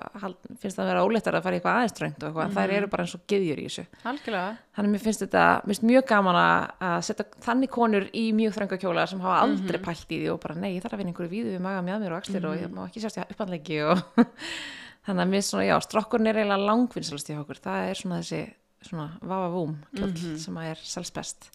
[0.62, 2.74] finnst það að vera óleittar að fara í eitthvað aðeins þröngt og eitthvað, en þær
[2.78, 3.86] eru bara eins og geðjur í þessu.
[4.12, 4.54] Algjörlega.
[4.78, 8.80] Þannig mér finnst þetta, mér finnst mjög gaman að setja þannig konur í mjög þrönga
[8.86, 11.34] kjóla sem hafa aldrei pælt í því og bara nei, ég þarf að finna einhverju
[11.34, 14.06] víðu við maga með mér og axlir og ég má ekki sjást í upphandleggi og
[15.08, 18.44] þannig að mér svona, já, strokkurinn er eiginlega langvinnsalast í okkur, það er svona þessi
[18.88, 21.52] svona vafa vúm kjóll sem að er selst best.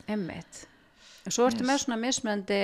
[1.31, 2.57] Svo ertu með svona mismunandi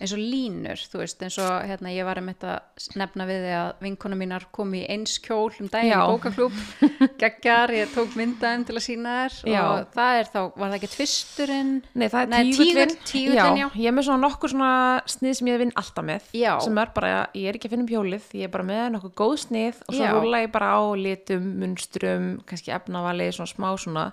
[0.00, 3.52] eins og línur, þú veist, eins og hérna ég var einmitt að nefna við því
[3.54, 6.00] að vinkona mínar kom í eins kjól um daginn Já.
[6.00, 6.56] í bókaklúb,
[7.22, 9.60] geggar, ég tók myndaðin til að sína þér Já.
[9.62, 11.70] og það er þá, var það ekki tvisturinn?
[11.94, 12.58] Nei, það er tígullin.
[12.58, 13.68] tígull- tígullinn, já.
[13.78, 14.72] Ég er með svona nokkur svona
[15.14, 16.26] snið sem ég vinn alltaf með.
[16.34, 16.52] Já.
[16.66, 19.14] Sem er bara, ég er ekki að finna um hjólið, ég er bara með nokkur
[19.22, 20.12] góð snið og svo Já.
[20.18, 24.08] rúla ég bara á litum, munstrum, kannski efnavali, svona smá svona.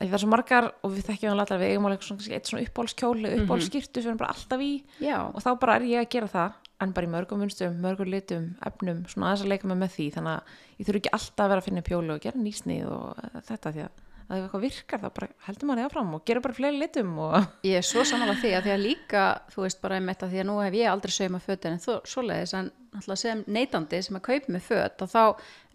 [0.00, 2.48] Að það er svo margar, og við þekkjum alveg allar, við eigum alveg svona, eitt
[2.48, 4.70] svona uppáhaldskjóli, uppáhaldskýrtu sem við erum bara alltaf í.
[5.04, 8.08] Já, Og þá bara er ég að gera það, en bara í mörgum munstrum, mörgum
[8.08, 10.06] litum, efnum, svona aðeins að leika mig með því.
[10.16, 12.86] Þannig að ég þurfi ekki alltaf að vera að finna upp hjóli og gera nýsnið
[12.88, 16.12] og eh, þetta því að að ef eitthvað virkar þá bara heldur maður eða fram
[16.14, 19.24] og gerir bara fleiri litum og ég er svo samanlega því að því að líka,
[19.50, 21.96] þú veist bara einmitt að því að nú hef ég aldrei sauma fötin en þú,
[22.06, 25.20] svoleiðis en náttúrulega sem neytandi sem að kaupa með föt og þá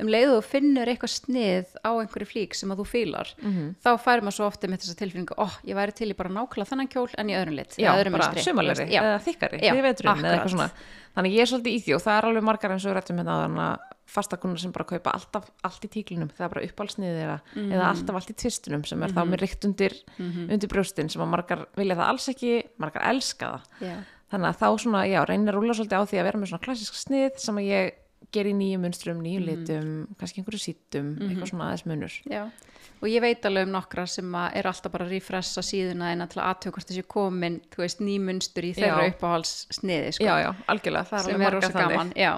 [0.04, 3.32] um leiðu þú finnur eitthvað snið á einhverju flík sem að þú fílar
[3.86, 6.72] þá fær maður svo ofta með þessa tilfinningu ó, ég væri til í bara nákvæmlega
[6.74, 8.28] þennan kjól en í öðrum lit já, öðrum bara
[9.06, 9.62] eða þykkari
[10.36, 10.70] eitthvað svona.
[11.16, 13.22] Þannig ég er svolítið í því og það er alveg margar eins og við rættum
[13.22, 13.38] hérna
[13.70, 17.72] að fastakunnar sem bara kaupa alltaf allt í tíklinum það er bara uppálsniðið þeirra Mhm.
[17.74, 21.32] eða alltaf allt í tvistunum sem er þá með rikt undir, undir brjóstin sem að
[21.34, 23.96] margar vilja það alls ekki margar elska það Já.
[24.32, 26.66] þannig að þá svona, já, reynir að rúla svolítið á því að vera með svona
[26.66, 27.92] klassisk snið sem að ég
[28.34, 29.50] ger í nýjum munstrum, nýjum Mhm.
[29.50, 32.50] litum kannski einhverju sítum, eitthvað svona aðeins munur Já.
[33.02, 36.36] og ég veit alveg um nokkra sem er alltaf bara að refressa síðuna en að
[36.42, 39.14] aðtöku hvort þessi komin, þú veist, nýmunstur í þeirra Já.
[39.14, 40.24] uppáhals sniði sko.
[40.26, 42.32] já, já, algjörlega, það er sem alveg rosa þannig gaman já.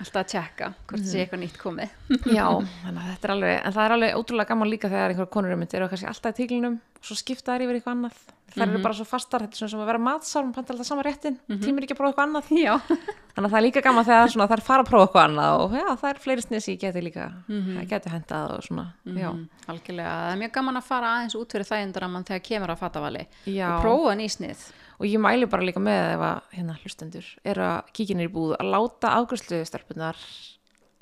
[0.00, 1.88] alltaf að tjekka hvort þessi eitthvað nýtt komið
[2.34, 2.46] Já,
[2.84, 5.50] þannig að þetta er alveg, en það er alveg ótrúlega gaman líka þegar einhver konur
[5.50, 8.22] eru kannski alltaf í tíklinum svo skipta þær yfir eitthvað annað.
[8.54, 10.86] Þær eru bara svo fastar, þetta er svona sem að vera matsár, maður panta alltaf
[10.86, 12.50] sama réttin, tímur ekki að prófa eitthvað annað.
[12.64, 12.74] já,
[13.34, 15.74] Þannig að það er líka gaman þegar svona, þær fara að prófa eitthvað annað og
[15.74, 19.28] já, það er fleiri ég geti líka, það geti hendað og svona, já.
[19.32, 19.42] Mm,
[19.74, 23.26] algjörlega, það er mjög gaman að fara aðeins út fyrir þægindaraman þegar kemur að fatavali
[23.50, 23.66] Já.
[23.72, 27.88] og prófa nýsnið Og ég mæli bara líka með ef að hérna hlustendur eru að
[27.98, 29.64] kíkja niður í búð að láta afgjörslu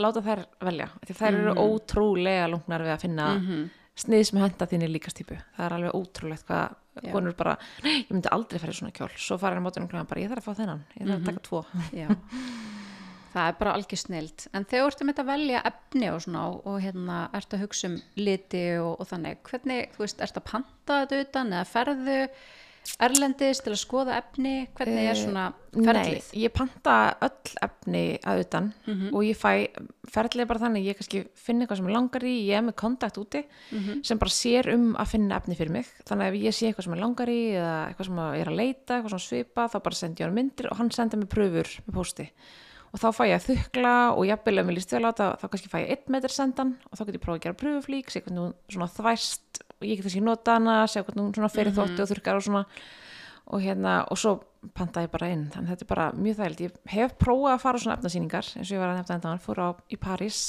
[0.01, 3.27] láta þær velja, því þær eru ótrúlega lungnar við að finna
[3.99, 6.79] snið sem henda þínir líkastýpu það er alveg ótrúlegt hvað
[7.13, 9.09] konur bara, nei, ég myndi aldrei fara í svona kjól.
[9.17, 11.45] Svo fara hann mótur um bara, ég þarf að fá þennan ég þarf að taka
[11.49, 11.63] tvo.
[12.03, 12.09] Já.
[13.33, 14.43] Það er bara algjör snild.
[14.53, 17.89] En þegar þú þetta að velja efni og svona og, og hérna ertu að hugsa
[17.89, 22.19] um liti og, og þannig hvernig, þú veist, ertu að panta þetta utan eða ferðu
[23.03, 28.19] erlendis til að skoða efni hvernig er Eh, svona Nei, ferlið ég panta öll efni
[28.21, 29.15] að utan Mhm.
[29.15, 29.69] og ég fæ
[30.11, 33.17] ferlið bara þannig ég kannski finn eitthvað sem ég langar í ég er með kontakt
[33.19, 34.05] úti Mhm.
[34.05, 36.85] sem bara sér um að finna efni fyrir mig þannig að ef ég sé eitthvað
[36.85, 39.83] sem ég langar í eða eitthvað sem ég er að leita, eitthvað svona svipa þá
[39.83, 42.31] bara sendi ég hann myndir og hann sendi mér pröfur með pósti
[42.93, 45.49] og þá fæ ég að þukla og jafnvel ef mér líst vel á þetta þá
[45.49, 48.11] kannski fæ ég einn metr sendan og þá get ég prófað að gera pröfuflík
[49.85, 52.65] ég get þessi nota hana, sé hvernig hún svona fyrir þótti og þurrkar og svona.
[53.53, 54.37] Og hérna, og svo
[54.77, 55.49] panta ég bara inn.
[55.53, 58.51] Þannig að þetta er bara mjög þægild ég hef prófað að fara á svona efnasýningar
[58.55, 60.43] eins og ég var að nefna þetta fór á í París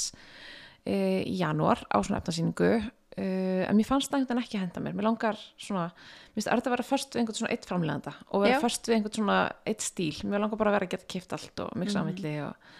[0.86, 3.26] e, í janúar á svona efnasýningu e,
[3.66, 4.94] en mér fannst það einhvern veginn ekki henda mér.
[4.94, 5.88] Mér langar svona,
[6.30, 8.62] mér finnst að vera först við einhvern svona eitt framleganda og vera Já.
[8.62, 11.64] först við einhvern svona eitt stíl, mér langar bara að vera að geta kipt allt
[11.66, 12.70] og mixa á milli og,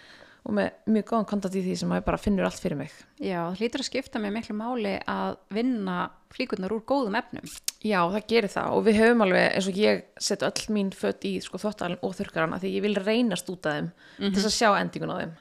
[0.45, 2.91] og með mjög góðan kontakt í því sem maður bara finnur allt fyrir mig.
[3.17, 5.95] Já, það hlýtur að skipta með miklu máli að vinna
[6.35, 7.47] flíkurnar úr góðum efnum.
[7.81, 8.75] Já, það gerir það.
[8.75, 12.13] Og við höfum alveg eins og ég set öll mín fött í sko, þvottalinn og
[12.19, 13.89] þurrkaran að því ég vil reynast út af þeim
[14.21, 15.35] til þess að sjá endingun á þeim.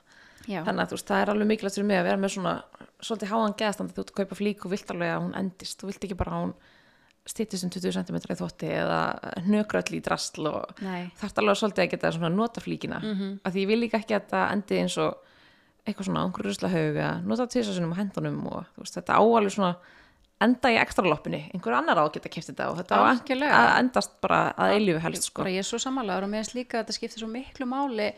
[0.45, 2.55] Já, þannig að þú veist, það er alveg mikilvægt fyrir mig að vera með svona
[3.05, 5.79] svolítið háan geðstand þú ert að kaupa flík og vilt alveg að hún endist.
[5.81, 6.55] Þú vilt ekki bara að hún
[7.27, 8.99] stýttist um 20 cm í þvotti eða
[9.47, 11.11] hnökra öll í drastl og nei.
[11.21, 13.41] þarft alveg svolítið að geta svona nota flíkina Mhm.
[13.45, 15.17] að því ég vil líka ekki að þetta endi eins og
[15.87, 19.77] eitthvað svona einhverju rusla haug eða nota tvisasunum á hendunum og veist, þetta áalveg svona
[20.41, 23.09] enda í ekstra loppinni, einhver annar á að geta kæft þetta og þetta á að-
[23.55, 25.43] að endast bara að eilífu helst sko.
[25.43, 28.13] bara ég er svo samanlegaður og mér finnst líka að þetta skiptir svo miklu máli.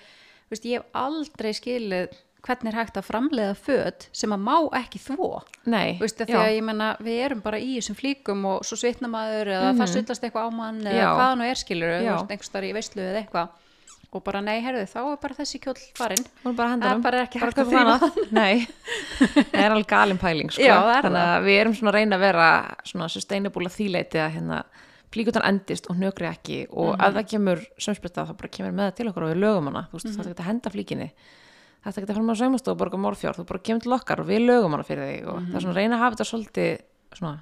[0.50, 2.08] Vist, ég hef aldrei skilið
[2.42, 6.52] hvernig er hægt að framleiða föt sem að má ekki þvó Nei, Vist, því að
[6.56, 10.22] ég menna við erum bara í þessum flíkum og svo svitna maður eða það sullast
[10.28, 11.00] eitthvað á mann eða Mhm.
[11.00, 11.14] Já.
[11.16, 12.16] hvað nú er skilur Já.
[12.28, 13.48] einhvers þar í veislu eða eitthvað
[14.16, 16.86] og bara nei, herðu, þá er bara þessi kjóll farinn Hún er bara að Það
[16.86, 17.02] er honum.
[17.02, 18.32] bara ekki hægt að annað.
[18.32, 18.66] Nei,
[19.18, 20.62] það er alveg galin pæling sko.
[20.62, 24.20] Já, það Þannig að við erum svona að reyna að vera svona sustainable að þýleiti
[24.22, 24.62] að hérna
[25.12, 27.02] plíkutan endist og hnökri ekki og Mhm.
[27.04, 29.88] ef það kemur sömsprita þá bara kemur með það til okkur og við lögum hana
[29.90, 31.10] þú veist, það er ekki að henda flíkinni
[31.86, 34.20] þetta ekki að fara með á saumastof og borga morfjár þú bara kemur til okkar
[34.22, 35.50] og við lögum hana fyrir þig og Mhm.
[35.52, 36.80] það er svona að reyna að hafa þetta svolítið
[37.16, 37.36] svona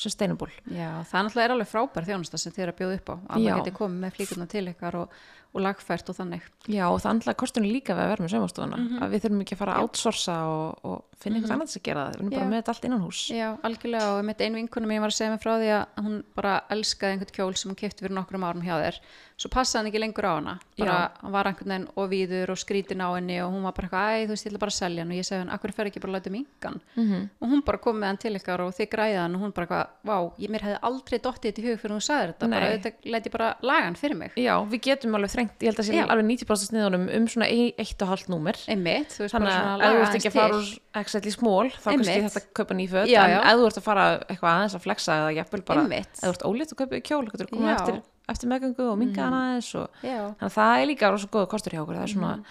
[0.00, 3.14] sustainable Já, það náttúrulega er alveg frábær þjónusta sem þið er að bjóða upp á
[3.34, 5.08] að maður geti komið með flíkurna til ykkar og,
[5.52, 6.42] og lagfært og þannig.
[6.70, 8.98] Já, og það andla kostunni líka við að vera með saumastofuna Mhm.
[9.02, 12.04] að við þurfum ekki að fara að outsourca og, og finna einhvern annan sem gera
[12.06, 12.50] það, við erum bara Já.
[12.50, 13.20] með þetta allt innan hús.
[13.28, 16.54] Já, algjörlega og einu vinkona mín var að segja mig frá því að hún bara
[16.70, 19.00] elskaði einhvern kjól sem hún kefti fyrir nokkrum árum hjá þér.
[19.40, 20.54] Svo passaði hann ekki lengur á hana.
[20.78, 23.88] Bara hann var einhvern veginn og víður og skrítin á henni og hún var bara
[23.88, 25.12] eitthvað, æ, þú veist, ég ætla bara að selja hann.
[25.12, 27.28] Og ég segi hann, akkur fer ekki bara að láta mingan mm -hmm.
[27.40, 29.66] og hún bara kom með hann til ykkar og þið græði hann og hún bara
[29.66, 32.66] eitthvað, vá, ég, mér hefði aldrei dottið þetta í hug fyrir hún sagði þetta, bara
[32.70, 34.32] þetta læti ég bara laga hann fyrir mig.
[34.36, 38.02] Já, við getum alveg þrengt, ég held að sé alveg 90% sniðunum um svona eitt
[38.04, 38.56] og hálft númer.
[38.70, 40.70] Einmitt, þú veist, bara að svona ef þú ert ekki að fara úr
[41.04, 43.86] XL í smól þá kannski þetta að kaupa nýföt Já, en ef þú ert að
[43.88, 47.22] fara eitthvað aðeins að flexa eða jafnvel bara, ef þú ert ólétt og kaupa kjól,
[47.30, 47.76] þú komið Já.
[47.80, 48.00] eftir,
[48.30, 49.24] eftir meðgöngu og minga Mhm.
[49.26, 52.02] hana aðeins og Já, þannig að það er líka rosa góða kostur hjá okkur það
[52.06, 52.44] er svona, Mhm.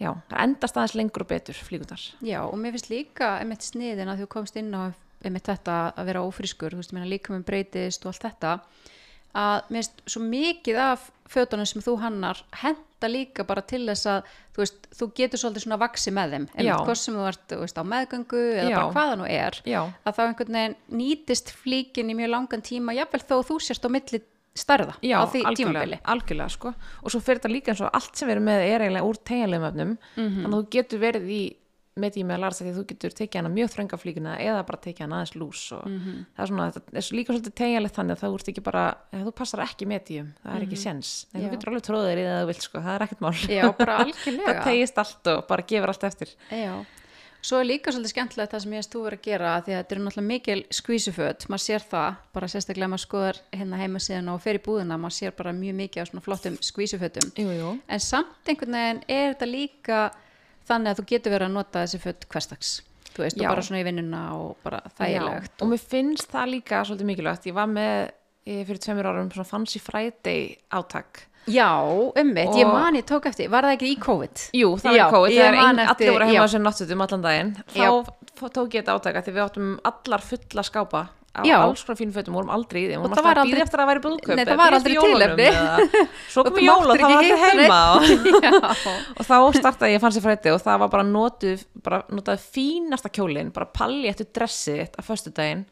[0.00, 4.08] já, það endast aðeins lengur og betur flíkundar Já, og mér finnst líka einmitt sniðin
[4.08, 4.92] að þú komst inn á
[5.24, 8.60] einmitt þetta að vera ófrískur, þú veist, líka með breytist og allt þetta
[9.34, 14.06] að mér finnst svo mikið af fötunum sem þú hannar henda líka bara til þess
[14.12, 17.54] að þú veist, þú getur svolítið svona vaksi með þeim einmitt hvort sem þú ert,
[17.62, 18.76] veist, á meðgöngu eða Já.
[18.76, 22.94] bara hvaða nú er Já, að þá einhvern veginn nýtist flíkin í mjög langan tíma,
[22.96, 24.20] jafnvel þó þú sérst á milli
[24.52, 26.74] stærða já, á því tímabili algjörlega, sko.
[27.02, 29.64] og svo fyrir þetta líka eins og allt sem erum með er eiginlega úr tegjanlegum
[29.70, 30.42] efnum Mhm.
[30.44, 31.42] þannig að þú getur verið í
[32.00, 34.62] með því með að læra því að þú getur tekið hana mjög þrönga flíkuna eða
[34.66, 36.14] bara tekið hana aðeins lús og Mhm.
[36.36, 39.32] það er svona, þetta er líka svolítið tegjanlegt þannig að það úrst ekki bara, þú
[39.34, 41.26] passar ekki með tíum það er ekki Mhm.
[41.34, 41.38] Já.
[41.42, 43.32] þú getur alveg tróðir í það þú vilt sko, það er ekkert mál.
[43.52, 44.46] Já, bara algjörlega.
[44.46, 46.28] Það tegist allt og bara gefur allt eftir.
[46.50, 46.84] Já,
[47.42, 49.78] svo er líka svolítið skemmtilegt það sem ég veist þú verið að gera því að
[49.82, 54.28] þetta eru náttúrulega mikil skvísuföt, maður sér það bara sérstaklega maður skoðar hérna heima síðan
[54.32, 57.32] og fer í búðina, maður sér bara mjög mikið á svona flottum skvísufötum,
[57.88, 60.12] en samt einhvern veginn er þetta líka
[60.68, 62.70] þannig að þú getur verið að nota þessi föt hverstags,
[63.12, 63.46] þú veist, Já.
[63.48, 67.10] og bara svona í vinnuna og bara þægilegt Já, og mér finnst það líka svolítið
[67.10, 67.46] mikilvægt.
[67.50, 68.10] Ég var með
[68.46, 71.26] eh, fyrir tveimur árum svona Fancy Friday átak.
[71.50, 71.68] Já,
[72.14, 74.44] ummitt, ég Og- man ég tók eftir, var það ekki í COVID?
[74.54, 76.44] Jú, það var COVID, ég þegar allir voru heima já.
[76.46, 77.56] á sér náttútum allan daginn.
[77.72, 81.56] Þá tók ég þetta átaka því við áttum allar fulla skápa á Já.
[81.64, 83.78] alls konar fínum fötum, vorum aldrei í þeim Og það var alltaf að aldrei- eftir
[83.78, 84.96] að það væri búðkaup Nei, það var aldrei
[85.48, 87.78] eða- svo kom þú jól máttir og ekki var hitta heima.
[89.16, 93.08] og, þá startaði ég fann sér frætti og það var bara notuð bara notaði fínasta
[93.16, 95.64] kjólin bara palli eftir dressið þitt á föstudaginn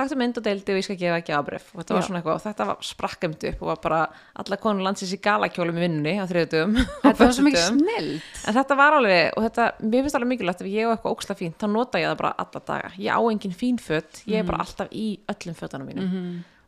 [0.00, 2.38] taktu mynd og deildi og ég skal gefa ekki ábrif og þetta var svona eitthvað
[2.40, 4.00] og þetta var sprakkamt upp og var bara
[4.42, 8.10] alla konur landsins í galakjólum í vinnunni á þriðutum þetta var svo mikið snill
[8.48, 11.36] En þetta var alveg, og þetta, mér finnst alveg mikilvægt ef ég á eitthvað óksla
[11.38, 12.92] fínt, þá nota ég það bara alla daga.
[12.96, 16.16] Ég á engin fín fött, ég er bara alltaf í öllum fötunum mínum.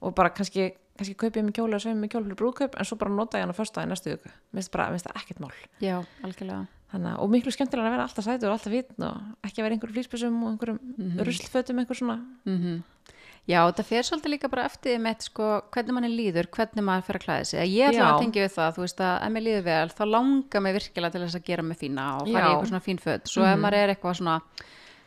[0.02, 2.86] Og bara kannski kannski kaupi ég mig kjóla og segjum mig kjóla fyrir brúðkaup en
[2.86, 4.30] svo bara nota ég hann á föstudaginn næstu viku.
[4.52, 5.56] Mér finnst það ekkert mál.
[5.80, 5.96] Já,
[6.92, 9.76] Þannig, og miklu skemmtilega að vera alltaf sætur og alltaf vitn og ekki að vera
[9.78, 12.82] einhverjum flýsbissum og einhverjum mm ruslfötum einhver svona mm
[13.50, 17.16] Já, þetta fer svolítið líka bara eftir með sko, hvernig manni líður, hvernig maður fer
[17.18, 17.72] að klæða sig.
[17.74, 18.11] Ég ætla Já.
[18.12, 21.12] að tengja við það, þú veist að ef mér líður vel, þá langar mig virkilega
[21.16, 22.44] til þess að gera mig fína og fara í Já.
[22.44, 22.52] Mhm.
[22.52, 23.26] eitthvað svona fín föt.
[23.33, 24.37] Svo ef maður er eitthvað svona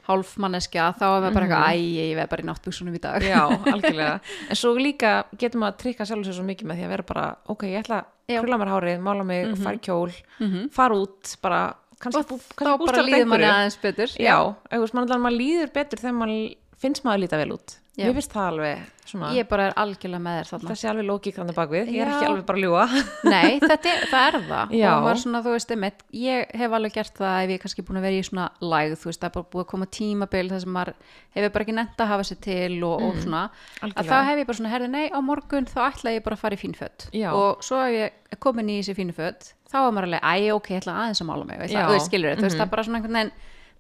[0.06, 3.24] hálfmanneskja, þá er maður bara eitthvað, æ, ég veð bara í náttbuksunum í dag.
[3.26, 3.40] Já,
[3.74, 4.20] algjörlega.
[4.52, 7.08] En svo líka getur maður að trykka sjálf sér svo mikið með því að vera
[7.14, 7.24] bara,
[7.56, 8.36] ok, ég ætla Já.
[8.36, 10.70] að krulla mér hárið, mála mig, mm fara í kjól, Mhm.
[10.76, 11.64] fara út, bara,
[12.04, 14.14] kannski, Og bú, þá kannski bara bústara líður manni aðeins betur.
[14.20, 14.38] Já,
[14.70, 17.78] eða mann allan maður líður betur þegar maður finnst maður líta vel út.
[17.96, 18.04] Já.
[18.10, 20.68] Mér finnst það alveg svona, Ég bara er algjörlega með þér þarna.
[20.72, 22.86] það sé alveg lógík þannig bakvið, ég er ekki alveg bara að ljúa.
[23.36, 24.88] Nei, þetta er, það er það Já.
[24.92, 27.86] og maður svona, þú veist, einmitt, ég hef alveg gert það ef ég er kannski
[27.88, 30.44] búin að vera í svona lægð, þú veist, það er bara búið að koma tímabil
[30.52, 30.94] þar sem maður
[31.38, 34.10] hefur bara ekki nefnt að hafa sér til og, og svona, að algjörlega.
[34.12, 36.60] þá hef ég bara svona, herði, nei, á morgun þá ætla ég bara að fara
[36.60, 37.30] í fín fött Já.
[37.32, 40.72] og svo ef ég komin í þessi fínu fött þá er maður alveg, æ, ok,
[40.76, 43.00] ég ætla aðeins að mála mig, veist það, skilur, þú veist, það er bara svona
[43.00, 43.32] einhvern veginn,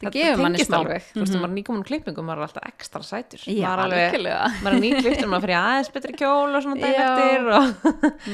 [0.02, 3.46] það gefur manni smá þú veist, maður er nýkomin klippingum, maður er alltaf ekstra sætur.
[3.48, 6.92] Já, maður er alveg, maður er nýkliptur, maður fyrir aðeins betri kjól og svona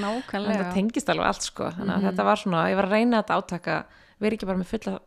[0.02, 0.58] nákvæmlega.
[0.58, 1.70] Þetta tengist alveg allt sko.
[1.78, 3.80] Þannig að þetta var svona, ég var að reyna þetta átaka
[4.22, 4.98] vera ekki bara með fulla,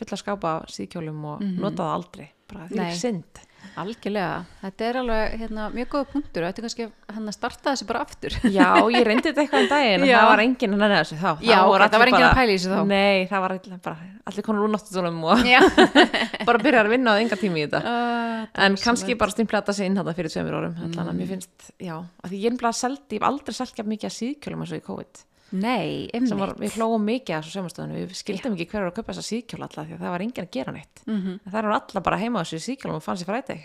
[0.00, 2.26] fulla skápa síðkjólum og nota það aldrei.
[2.50, 3.44] Bara því synd
[3.80, 7.72] algjörlega, þetta er alveg hérna, mjög góða punktur og þetta er kannski hann að starta
[7.72, 8.36] þessu bara aftur.
[8.50, 11.30] Já, ég reyndi þetta eitthvað en daginn en það var enginn að nenni þessu þá.
[11.46, 12.80] Já, það var allir enginn að pæla þessu þá.
[12.90, 15.46] nei, það var allir, bara, allir konur úr náttutunum og
[16.50, 17.82] bara byrjar að vinna á enga tími í þetta.
[17.86, 20.76] Uh, en kannski bara stimpla þetta sig inn þetta fyrir tveimur árum.
[20.76, 20.94] Mm.
[20.98, 23.90] þannig að mér finnst, já, að því ég er bara seldi, ég hef aldrei ekki
[23.94, 27.56] mikið að síðkjólum eins og í COVID Nei, einmitt var, við hlóum mikið að þessu
[27.58, 30.24] sömastöðinu við skildum ekki hver var að kaupa þessa síðkjóla alltaf því að það var
[30.26, 31.02] enginn að gera neitt.
[31.06, 31.18] Mm.
[31.20, 31.38] -hmm.
[31.50, 33.56] það eru alla bara heima á þessu síðkjólum og fann sér fræti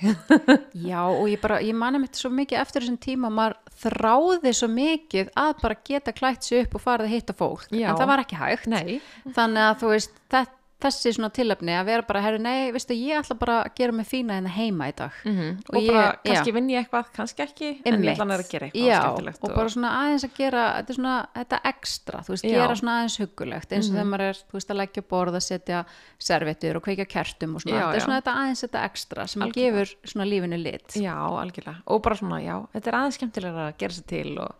[0.89, 4.67] Já, og ég bara, ég mani mitt svo mikið eftir þessum tíma, maður þráði svo
[4.71, 7.89] mikið að bara geta klætt sig upp og farið að hitta fólk, Já.
[7.89, 8.67] en það var ekki hægt.
[8.67, 9.01] Nei,
[9.35, 10.47] þannig að þú veist, þe-
[10.85, 14.07] þessi svona tilöfni að vera bara, herru, nei, veistu, ég ætla bara að gera mig
[14.07, 15.57] fína hérna heima í dag -hmm.
[15.69, 18.65] Og og, ég- bara kannski vinn ég eitthvað, kannski ekki en ég ætla að gera
[18.67, 22.29] eitthvað Já, skemmtilegt og bara svona aðeins að gera þetta er svona, þetta ekstra, þú
[22.35, 22.55] veist, Já.
[22.55, 25.43] Gera svona aðeins huggulegt, eins og þegar maður er, þú veist, að leggja borð að
[25.43, 25.85] setja
[26.19, 29.41] servettur og kveikja kertum og svona, Já, þetta er svona þetta aðeins þetta ekstra sem
[29.41, 29.71] Algjörlega.
[29.85, 33.77] gefur svona lífinu lit já, algjörlega, og bara svona, já þetta er aðeins skemmtilega að
[33.77, 34.55] gera sér til og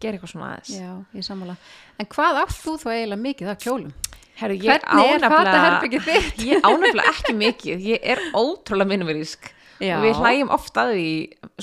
[0.00, 0.70] gera eitthvað svona aðeins.
[0.80, 1.56] Já, ég sammála.
[2.00, 3.92] En hvað átt þú þá eiginlega mikið af kjólum?
[4.40, 6.44] Herru, ég Hvernig er ánefnilega- fataherbergið þitt?
[6.50, 9.50] ég ánefnilega ekki mikið ég er ótrúlega minnverísk
[9.80, 11.10] og við hlægjum ofta að því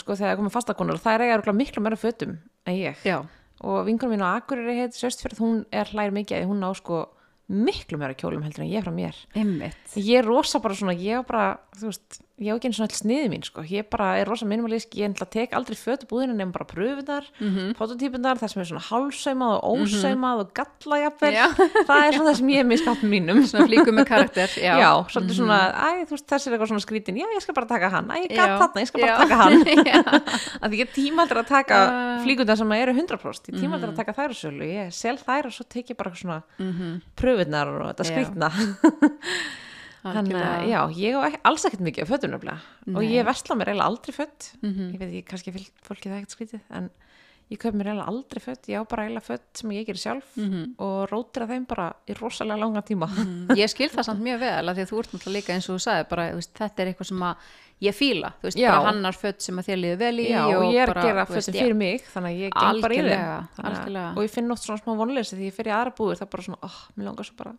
[0.01, 2.37] sko þegar það komið fastakonur, það er eiga örugglega miklu meira fötum
[2.67, 3.17] en ég Já.
[3.61, 7.03] og vinkunum mín á Akureyri heit Söstfjörð, hún er hlægir mikið að hún á sko
[7.47, 9.93] miklu meira kjólum heldur en ég frá mér Einmitt.
[9.95, 12.87] ég er rosa bara svona, ég er bara þú veist, ég á ekki einu svona
[12.91, 13.61] all sniði mín sko.
[13.65, 17.47] ég bara er rosa minimalísk, ég ætla tek aldrei fötu búðinu nefnum bara pröfunar mm
[17.47, 17.57] Mhm.
[17.57, 17.73] -hmm.
[17.77, 21.47] prototípunar, það sem er svona hálfsaumað og ósaumað og gallajafel Já.
[21.89, 24.47] það er svona það sem ég er miskapt mínum Svona flíku með karakter.
[24.67, 24.73] Já.
[24.73, 24.81] Mhm.
[24.81, 27.67] Já, svolítið svona, æ, þú veist, þessi er eitthvað svona skrítin, já, ég skal bara
[27.67, 28.59] taka hann, æ, ég Já.
[28.59, 29.17] þarna, ég skal bara Já.
[29.17, 29.53] taka hann.
[30.61, 33.93] Að því ég tímaldur að taka uh, flíkundar sem eru 100%, ég tímaldur Mhm.
[33.93, 36.71] að taka þær á sölu, ég sel þær og svo tek ég bara svona mm
[36.73, 37.01] -hmm.
[37.17, 38.51] pröfunar og þetta skrítna.
[40.03, 40.67] Þannig að, Algjörlega.
[40.69, 43.89] já, ég á ekki, alls ekkert mikið af fötum nefnilega og ég versla mér eiginlega
[43.91, 44.91] aldrei fött, Mhm.
[44.93, 46.89] ég veit ekki, kannski fylg, fólki það ekkert skrítið, en
[47.51, 50.37] ég kaup mér eiginlega aldrei fött, ég á bara eiginlega fött sem ég gerir sjálf
[50.37, 50.75] Mhm.
[50.79, 53.07] og rótir að þeim bara í rosalega langa tíma.
[53.09, 55.69] Mm, Ég skil það samt mjög vel að því að þú ert náttúrulega líka eins
[55.69, 57.35] og þú sagði bara, veist, þetta er eitthvað sem að
[57.81, 58.71] ég fíla, þú veist, Já.
[58.71, 61.07] bara hannar fött sem að þér líður vel í Já, og ég er bara, að
[61.07, 61.61] gera já.
[61.61, 64.81] fyrir mig þannig að ég geng bara í þeim að- og ég finn oft svona
[64.81, 67.53] smá vonleysi því ég fyrir aðra búður það bara svona, oh, mér langar svo bara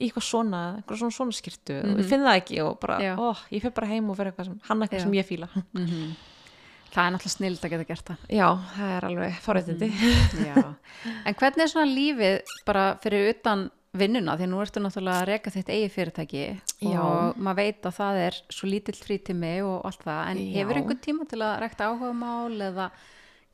[0.00, 3.18] í eitthvað svona, eitthvað svona svona skirtu og ég finn það ekki og bara, Mhm.
[3.18, 5.02] Oh, ég fyrir bara heim og fyrir eitthvað sem, hann eitthvað Já.
[5.02, 6.16] sem ég fíla Mhm.
[6.88, 8.16] Það er náttúrulega snild að geta gert það.
[8.32, 9.88] Já, það er alveg forréttindi
[10.46, 10.74] Já.
[11.26, 15.50] En hvernig er svona lífið bara fyrir utan vinnuna því nú ertu náttúrulega að reka
[15.50, 17.00] þitt eigi fyrirtæki Já.
[17.02, 20.54] og maður veit að það er svo lítill frítími og allt það en Já.
[20.62, 22.90] hefur einhvern tíma til að rekta áhugamál eða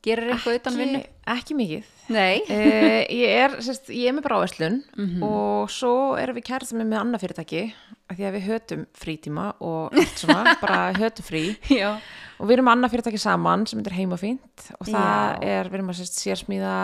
[0.05, 1.01] gerir eitthvað utan vinnu?
[1.35, 2.43] ekki, mikið Nei.
[2.45, 5.23] uh, ég er, sérst, ég er með bráverslun Mhm.
[5.25, 7.63] og svo erum við kærið með með annað fyrirtæki
[8.05, 11.95] af því að við hötum frítíma og allt svona, bara hötum frí Já.
[12.39, 15.49] og við erum með annað fyrirtæki saman sem heitir heimafínt og það Já.
[15.55, 16.75] er, við erum að sérst sérsmíða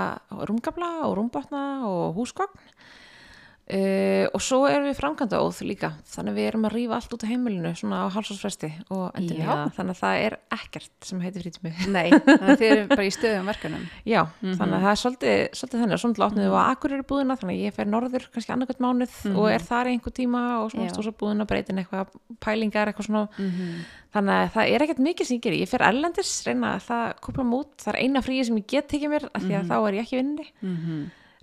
[0.48, 2.56] rúmgabla og rúmbotna og húsgogn
[3.70, 7.12] Uh, og svo erum við framkvæmda óð líka þannig að við erum að rífa allt
[7.14, 9.44] út á heimilinu svona á halsásfresti og endur Já.
[9.44, 11.70] nýja þannig að það er ekkert sem heitir frítími.
[11.94, 15.38] Nei, þannig að þið eru bara í stöðum verkanum Já, þannig að það er svolítið,
[15.60, 18.54] svolítið þannig og svona átnið við á Akureyri búðina þannig að ég fer norður kannski
[18.56, 20.94] annarkvæmt mánuð og er þar einhver tíma og svona Já.
[20.96, 22.10] stósa búðina breytin eitthvað
[22.42, 23.24] pælingar eitthvað svona.
[23.38, 23.86] Mhm.
[24.10, 27.06] þannig að það er ekkert mikið sem ég gerir ég fer erlendis, reyna að það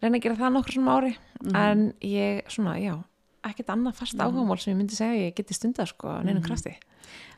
[0.01, 0.13] er er Mhm.
[0.13, 1.17] reyna að gera það nokkur svona ári.
[1.55, 3.03] En ég svona, já
[3.47, 6.75] ekkert annað fast áhugamál sem ég myndi segja ég geti stundað sko, á neinum krafti.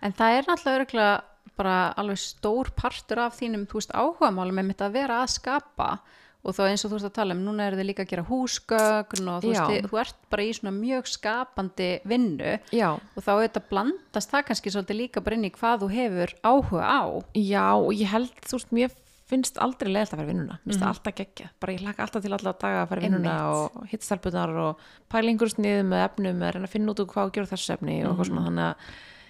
[0.02, 1.22] En það er náttúrulega
[1.56, 6.00] bara alveg stór partur af þínum, þú veist, áhugamálum með mitt að vera að skapa.
[6.42, 8.24] Og þá eins og þú veist að tala um, núna eru þið líka að gera
[8.24, 12.60] húsgögn og þú veist, þið, þú ert bara í svona mjög skapandi vinnu.
[12.72, 16.34] Já, og þá auðvitað blandast það kannski svolítið líka bara inn í hvað þú hefur
[16.48, 17.04] áhuga á.
[17.36, 18.90] já og ég held, þú veist, mér
[19.30, 20.86] finnst aldrei leiðilt að fara í vinnuna, mér finnst Mhm.
[20.86, 23.86] það alltaf geggja bara ég hlaka alltaf til alla daga að fara í vinnuna og
[23.92, 24.80] hittstelpunar og
[25.12, 27.74] pæla einhverjum sniðum með efnum, að reyna að finna út úr hvað að gera þessu
[27.78, 28.12] efni og Mhm.
[28.18, 28.76] eitthvað svona, þannig að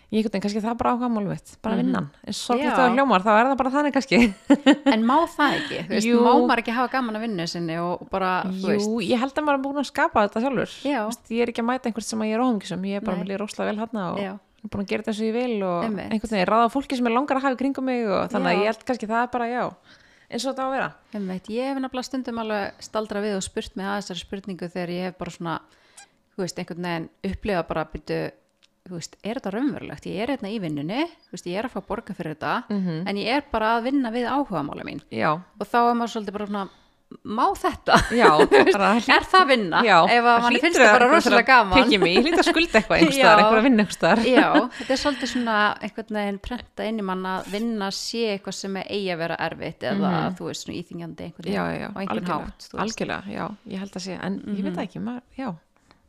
[0.09, 2.71] ég einhvern veginn, kannski það bara áhugamál mitt, bara vinnan eins og Já.
[2.71, 4.17] sorglega það hljómar, þá er það bara þannig kannski
[4.95, 5.77] En má það ekki?
[5.85, 6.17] Þú veist, Jú.
[6.25, 9.19] má maður ekki hafa gaman að vinnu sinni og og bara, þú veist, Jú, ég
[9.19, 10.71] held að maður er búin að skapa þetta sjálfur
[11.05, 13.27] veist, ég er ekki að mæta einhvern sem ég er óhengisum ég er bara með
[13.29, 14.39] líður óslega vel hérna og Já.
[14.59, 16.11] Ég er búin að gera þetta eins og ég vil og Einmitt.
[16.11, 18.59] einhvern veginn ráða fólki sem er langar að hafa í kringum mig og þannig að
[18.59, 19.63] ég held kannski það er bara já
[20.29, 23.43] eins og þetta á að vera Einmitt, ég hef nefnilega stundum alveg staldra við og
[23.47, 25.55] spurt mig að þessari spurningu þegar ég hef bara svona,
[26.35, 28.19] þú veist, einhvern veginn upplifa bara byrju,
[28.89, 30.05] þú veist, er þetta raunverulegt?
[30.09, 33.07] Ég er hérna í vinnunni, þú veist, ég er að fá borga fyrir þetta, Mhm.
[33.07, 35.01] en ég er bara að vinna við áhugamála mín.
[35.11, 36.69] Já, Og þá er maður svolítið bara svona,
[37.25, 37.95] má þetta?
[38.13, 38.27] já
[39.17, 39.79] er það vinna?
[39.85, 41.79] Já, Ef að manni finnst það bara rosalega gaman.
[41.79, 44.47] Pekki mig, ég hlýt að skulda eitthvað einhverstaðar, einhver að vinna einhverstaðar Já,
[44.77, 45.55] þetta er svolítið svona
[45.87, 49.39] einhvern veginn prenta inn í mann að vinna sé eitthvað sem er eigi að vera
[49.49, 51.55] erfitt eða þú veist, svona íþingjandi einhvern Mhm.
[51.55, 52.69] Já, á einhvern algjörlega, hátt.
[52.85, 55.49] algjörlega, já, ég held að sé en ég veit það ekki, maður, já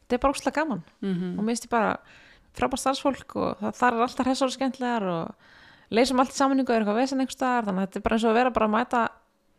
[0.05, 1.39] þetta er bara óslega gaman Mhm.
[1.39, 1.97] og minnst ég bara
[2.51, 5.35] frábært starfsfólk og það, er alltaf hressar og skemmtlegar og
[5.95, 8.17] leysum allt í samanningu og er eitthvað vesen einhver staðar þannig að þetta er bara
[8.19, 9.03] eins og að vera bara að mæta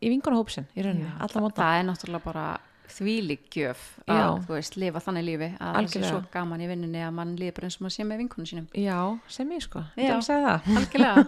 [0.02, 1.62] í vingunahópsinn í rauninni, Já, alla móta.
[1.62, 2.46] það er náttúrulega bara
[2.92, 4.26] þvílík gjöf að Já.
[4.48, 7.54] þú veist, lifa þannig lífi að það sé svo gaman í vinninni að mann líður
[7.60, 8.66] bara eins og maður sé með vinkunum sínum.
[8.76, 8.98] Já,
[9.32, 10.76] sem ég sko, ég vil segja það.
[10.82, 11.24] algjörlega,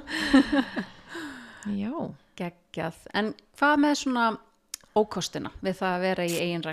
[1.83, 1.93] Já,
[2.41, 2.97] geggjað.
[3.15, 4.25] En hvað með svona
[4.95, 6.63] ókostina við það að vera í eigin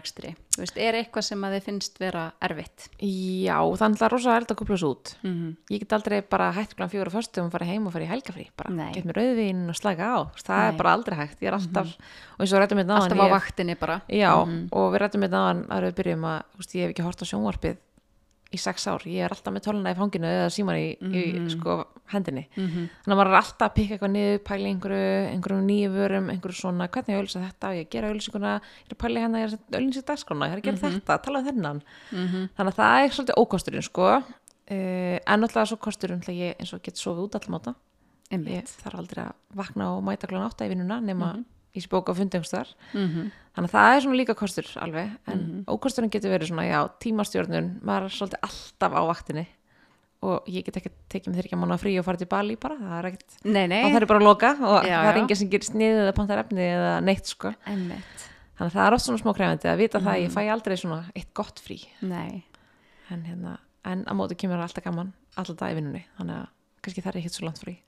[0.61, 2.89] veist, er eitthvað sem að þið finnst vera erfitt?
[3.01, 5.13] Já, þannig að rosa eld að kúpla svo út.
[5.23, 5.57] Mm -hmm.
[5.71, 8.47] Ég get aldrei bara hætt klán fjóra föstum og fara heim og fara í helgafrí,
[8.95, 10.69] get mér auðvín og slaka á, það Nei.
[10.69, 11.41] er bara aldrei hægt.
[11.41, 14.01] Ég er alltaf, og eins og rættum við náðan alltaf á vaktinni bara.
[14.09, 14.69] Já, Mhm.
[14.73, 16.43] og við rættum við náðan að við byrjum að,
[16.75, 17.77] ég hef ekki hort á sjónvarpið
[18.51, 21.77] í sex ár, ég er alltaf með töluna í fanginu eða síman í, í sko,
[22.11, 22.89] hendinni, Mhm.
[23.05, 26.31] þannig að maður er alltaf að pikka eitthvað niður, pæla í einhverju, einhverju nýju vörum,
[26.35, 29.39] einhverju svona, hvernig ég ölsa þetta ég gera ölsinguna, ég er að pæla í hérna
[29.39, 31.83] ég er að ölsinsi dagskrána, ég er að gera þetta, tala um þennan.
[32.11, 32.49] Mhm.
[32.59, 34.09] þannig að það er svolítið ókosturinn sko,
[34.71, 36.21] uh, en náttúrulega svo kosturinn
[36.59, 37.75] eins og get sofið út
[38.31, 38.63] Einmitt.
[38.63, 41.45] ég þarf aldrei að vakna og mæta klán átta í vinnuna nema
[41.77, 43.31] í spóka og fundi einhverstaðar Mhm.
[43.55, 47.81] þannig að það er svona líka kostur alveg en ókosturinn getur verið svona já, tímastjórnun,
[47.83, 49.47] maður er svolítið alltaf á vaktinni
[50.23, 52.57] og ég get ekki tekið með þeir ekki að mánu frí og fara til Bali
[52.61, 55.11] bara, það er ekkert nei, nei, og það er bara að loka og Já, það
[55.15, 57.55] er enginn sem gerir sniðið eða pantar efni eða neitt sko.
[57.67, 58.27] Einmitt.
[58.59, 60.77] þannig að það er oft svona smá krefandi að vita það að ég fæ aldrei
[60.77, 61.79] svona eitt gott frí.
[63.11, 66.47] En, hérna, en á móti kemur alltaf gaman alltaf í vinnunni, þannig að
[66.85, 67.79] kannski það er ekkert svo langt frí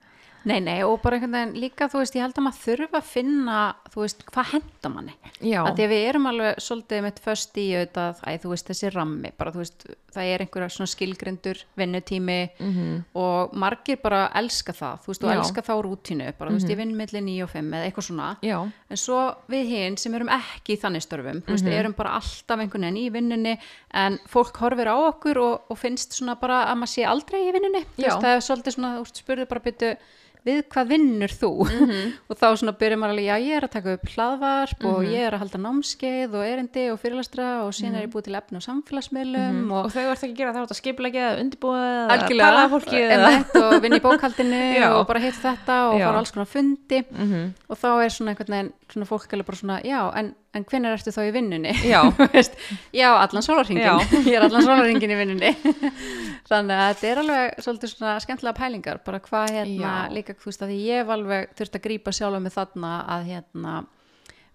[0.45, 3.05] Nei, nei, og bara einhvern veginn líka, þú veist, ég held að maður þurfa að
[3.13, 3.57] finna,
[3.93, 5.13] þú veist, hvað henda manni?
[5.39, 8.67] Já, Að því að við erum alveg svolítið mitt föst í auðvitað, æ, þú veist,
[8.67, 13.03] þessi rammi, bara, þú veist, það er einhverja svona skilgrendur vinnutími Mhm.
[13.15, 15.33] og margir bara elska það, þú veist, og Já.
[15.33, 15.43] Mhm.
[15.45, 18.37] elska þá rútínu, bara, þú veist, ég vinn milli 9 og 5 eða eitthvað svona.
[18.43, 22.19] já, En svo við hinn sem erum ekki í þannig störfum, þú veist, erum bara
[22.19, 23.57] alltaf einhvern veginn í vinnunni
[23.93, 27.53] en fólk horfir á okkur og, og finnst svona bara að maður sé aldrei í
[27.53, 27.85] vinnunni.
[27.97, 29.97] Þú veist, það er svolítið svona, þú veist, spurðu bara byttu
[30.43, 31.49] við hvað vinnur þú?
[32.29, 35.27] og þá svona byrjum maður alveg, já, ég er að taka upp hlaðvarp og ég
[35.27, 38.59] er að halda námskeið og erindi og fyrirlastra og síðan er ég búið til efni
[38.59, 41.79] á samfélagsmiðlum og og þau ert ekki að gera það ert að skiplega eða undirbúa
[41.83, 42.49] eða algjörlega.
[42.49, 44.61] tala af fólki og vinna í bókaldinu
[44.97, 46.05] og bara hitta þetta og Já.
[46.07, 47.03] fara alls konar fundi.
[47.09, 47.43] Mhm.
[47.69, 50.97] og þá er svona einhvern veginn svona fólk alveg bara svona, já, en, en hvenær
[50.97, 51.73] ertu þá í vinnunni?
[51.87, 52.01] Já.
[53.01, 53.95] Já, allan sólarringin Já.
[54.29, 55.51] ég er allan sólarringin í vinnunni
[56.51, 60.13] þannig að þetta er alveg svolítið svona skemmtilega pælingar, bara hvað hérna Já.
[60.13, 63.75] líka, þú veist, að ég hef alveg þurft að grípa sjálfa með þarna að hérna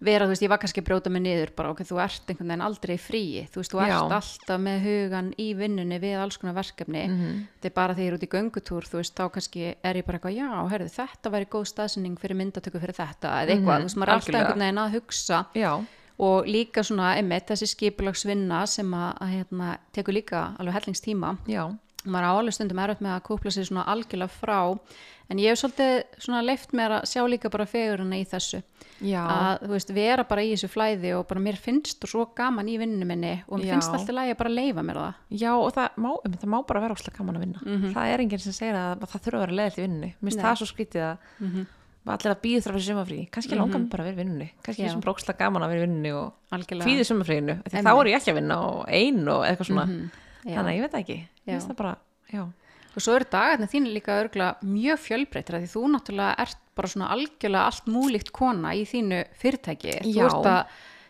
[0.01, 2.49] vera, þú veist, ég var kannski að brjóta mig niður bara, ok, þú ert einhvern
[2.53, 3.41] veginn aldrei í fríi.
[3.51, 3.99] Þú veist, þú ert Já.
[4.19, 7.03] alltaf með hugan í vinnunni við alls konar verkefni.
[7.09, 7.47] Mhm.
[7.59, 10.05] þetta er bara þegar ég er út í göngutúr þú veist, þá kannski er ég
[10.07, 13.83] bara eitthvað, já, herðu, þetta væri góð staðsynning fyrir myndatöku fyrir þetta, eða eitthvað, Mhm,
[13.83, 15.47] þú veist, maður er alltaf einhvern veginn að hugsa.
[15.55, 15.85] Já,
[16.21, 21.39] og líka svona einmitt þessi skipulagsvinna sem að, að hérna, tekur líka alveg hellingstíma.
[21.47, 21.77] Já,
[22.07, 24.59] maður á alveg stundum erfitt með að kúpla sér svona algjörlega frá
[25.29, 28.61] en ég hef svolítið svona leift mér að sjá líka bara fegurina í þessu.
[29.05, 32.27] Já, að þú veist vera bara í þessu flæði og bara mér finnst þú svo
[32.39, 33.73] gaman í vinninu minni og mér Já.
[33.77, 35.19] finnst alltaf lægi að bara leifa mér það.
[35.43, 37.65] Já og það má, um, það má bara vera óslega gaman að vinna.
[37.97, 40.13] Það er enginn sem segir að það þurfa að vera leðilt í vinnunni.
[40.17, 41.67] Mér finnst það svo skrítið að
[42.09, 44.47] allir að býða þrjá fyrir sumafrí kannski langar mig bara að vera í vinnunni.
[44.65, 46.89] Kannski er bara óslega gaman að vera í vinnunni og algjörlega.
[46.89, 49.85] fýði sumafríinu þá er ég ekki að vinna og ein og eitthvað svona.
[49.93, 50.28] Já.
[50.45, 51.19] Þannig að ég veit ekki.
[51.49, 51.97] Það bara,
[52.97, 57.09] og svo eru dagarnir þín líka örgulega mjög fjölbreytir því þú náttúrulega ert bara svona
[57.15, 59.95] algjörlega allt múlíkt kona í þínu fyrirtæki.
[60.05, 60.27] Þú Já.
[60.27, 60.67] ert að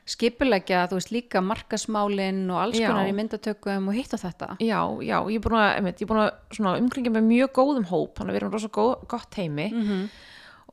[0.08, 4.48] skipulegja þú veist líka markasmálin og alls konar í myndatökum og hitt og þetta.
[4.64, 6.22] Já, já ég er búin að, ég er
[6.72, 10.08] að umkringja með mjög góðum hóp þannig að við erum rosa góð, gott heimi Mhm.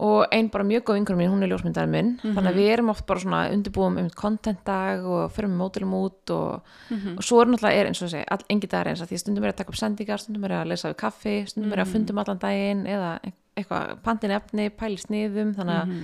[0.03, 2.09] Og ein bara mjög góð yngur mín, hún er ljósmyndarinn minn.
[2.35, 6.33] Þannig að við erum oft bara svona undirbúum um kontentdag og fyrir með mótilum út
[6.35, 6.73] og,
[7.15, 9.47] og svo er náttúrulega er eins og þessi all, engi dagar eins að því stundum
[9.47, 12.17] er að taka upp sendingar stundum er að lesa við kaffi, stundum er að fundum
[12.19, 13.19] allan daginn eða
[13.55, 15.95] eitthvað pantin efni, pæli sniðum þannig að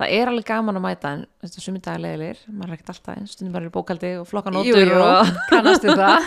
[0.00, 3.14] það er alveg gaman að mæta en þetta sumi dagar leðilegir, maður er ekkert alltaf
[3.20, 6.18] eins stundum bara í bókaldi og flokka Jú, nótur jú, og kannastu það.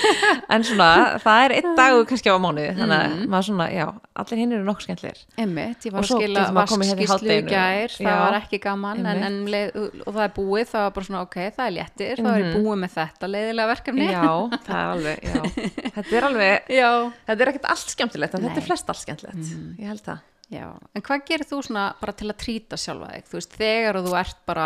[0.54, 0.88] En svona,
[1.22, 3.86] það er einn dag kannski á mánuði, þannig að maður svona, já
[4.20, 7.94] allir hinn eru nokkuð skemmtlir Einmitt, ég var að skila komið hérna í vaskskíslu gær,
[7.96, 8.16] það Já.
[8.24, 9.68] var ekki gaman en, en leið,
[10.04, 12.50] og það er búið, það var bara svona ok, það er léttir, þá er ég
[12.58, 14.08] búið með þetta leiðilega verkefni.
[14.10, 14.26] já,
[14.66, 15.40] það er alveg, já.
[16.00, 16.90] Þetta er alveg, Já.
[17.26, 18.34] þetta er ekkert allt skemmtilegt
[20.50, 20.66] Já,
[20.98, 23.26] en hvað gerir þú svona bara til að trýta sjálfa þig?
[23.30, 24.64] Þú veist, þegar þú ert bara,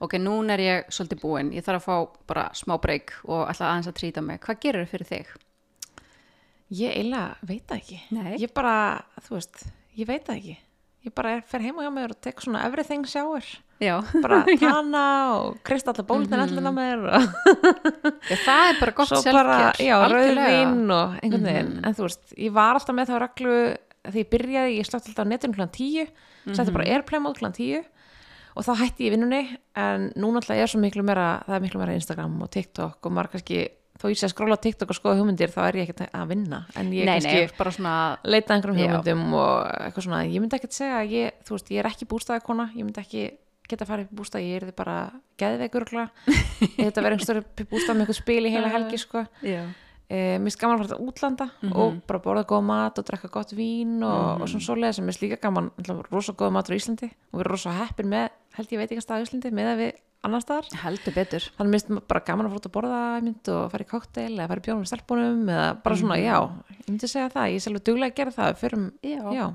[0.00, 3.68] ok, núna er ég svolítið búin, ég þarf að fá bara smá breyk og ætla
[3.74, 4.40] aðeins að trýta mig.
[4.40, 5.34] Hvað gerir þau fyrir þig?
[6.76, 8.32] ég eiginlega veit það ekki Nei.
[8.42, 8.72] ég bara,
[9.22, 9.60] þú veist,
[9.94, 10.56] ég veit það ekki
[11.06, 13.44] ég bara fer heima hjá mér og tek svona everything shower
[13.78, 15.02] Já, bara tana
[15.36, 16.56] og krist allar bólutinn Mhm.
[16.56, 17.22] allir á mér og
[18.26, 22.34] Já, það er bara gott svo bara, já, rauðvín og einhvern veginn, en þú veist,
[22.40, 23.56] ég var alltaf með þá reglu,
[24.08, 26.10] þegar ég byrjaði ég slögt alltaf á netinu klant 10,
[26.56, 27.84] setti bara airplay mode klant 10
[28.56, 29.42] og þá hætti ég vinnunni,
[29.76, 33.12] en núna alltaf er svo miklu meira, það er miklu meira Instagram og TikTok og
[33.12, 33.62] maður kannski,
[34.00, 36.62] þó ég sé að skróla TikTok og skoða hugmyndir, þá er ég ekkert að vinna
[36.72, 38.86] en ég Nei, kannski nei, svona, leita einhverjum Já.
[38.86, 39.50] hugmyndum og
[39.82, 42.88] eitthvað svona, ég myndi ekkert segja að ég, þú veist, ég er ekki bústæðakona, ég
[42.88, 43.26] myndi ekki
[43.66, 44.96] geta að fara upp í bústað, ég er þið bara
[46.78, 49.24] ég þetta verið einhver störu bústað með eitthvað spil í heila helgi sko.
[50.08, 51.72] E, mér finnst gaman að fara til útlanda Mhm.
[51.76, 55.12] og bara borða góð mat og drekka gott vín og, og svona svoleiði sem er
[55.22, 58.68] líka gaman alltaf, rosa góð matur á Íslandi og við erum rosa heppin með, held
[58.70, 59.92] ég veit ekki að stað á Íslandi með að við
[60.26, 60.66] annar staðar
[61.58, 64.48] þannig minnst bara gaman að fara út að borða mynd og fara í kokteil eða
[64.48, 66.00] fara í bjónum með stelpunum eða bara Mhm.
[66.00, 66.36] svona, já,
[66.80, 69.22] ég myndi segja það ég er selva duglega að gera það, við förum Já.
[69.34, 69.46] já,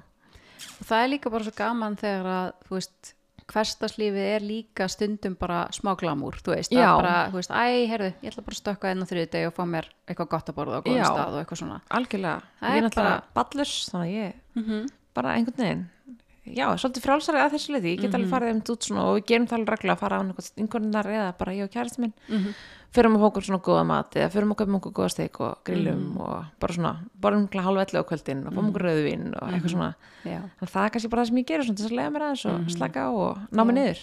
[0.61, 3.13] Og það er líka bara svo gaman þegar að, þú veist,
[3.51, 6.85] hverstaslífið er líka stundum bara smá glamúr, þú veist, Já.
[6.87, 9.47] að bara, þú veist, æ, heyrðu, ég ætla bara að stökka enn á þriði deg
[9.49, 11.09] og fá mér eitthvað gott að borða og góðan Já.
[11.11, 11.79] stað og eitthvað svona.
[11.99, 15.87] algjörlega Það ég er er náttúrulega bara- ballurs þannig að ég Mm bara einhvern veginn
[16.45, 18.15] já, svolítið frálsari að þessu liði ég get Mhm.
[18.15, 20.57] alveg farið þeim út svona og við gerum það alveg reglulega að fara á einhvern
[20.57, 22.53] einhvernar eða bara ég og kærasti minn -hmm.
[22.93, 26.11] förum að fókur svona góða mat eða förum að köpum okkur góða steik og grillum
[26.11, 26.17] Mhm.
[26.21, 29.53] og bara svona, borðum okkur halv ellu á kvöldin og fáum okkur rauðvín og Mhm.
[29.53, 31.91] eitthvað svona þannig að það er kannski bara það sem ég gerir svona til þess
[31.91, 33.81] að lega mér aðeins og slaka á og ná mig Mhm.
[33.81, 33.99] Niður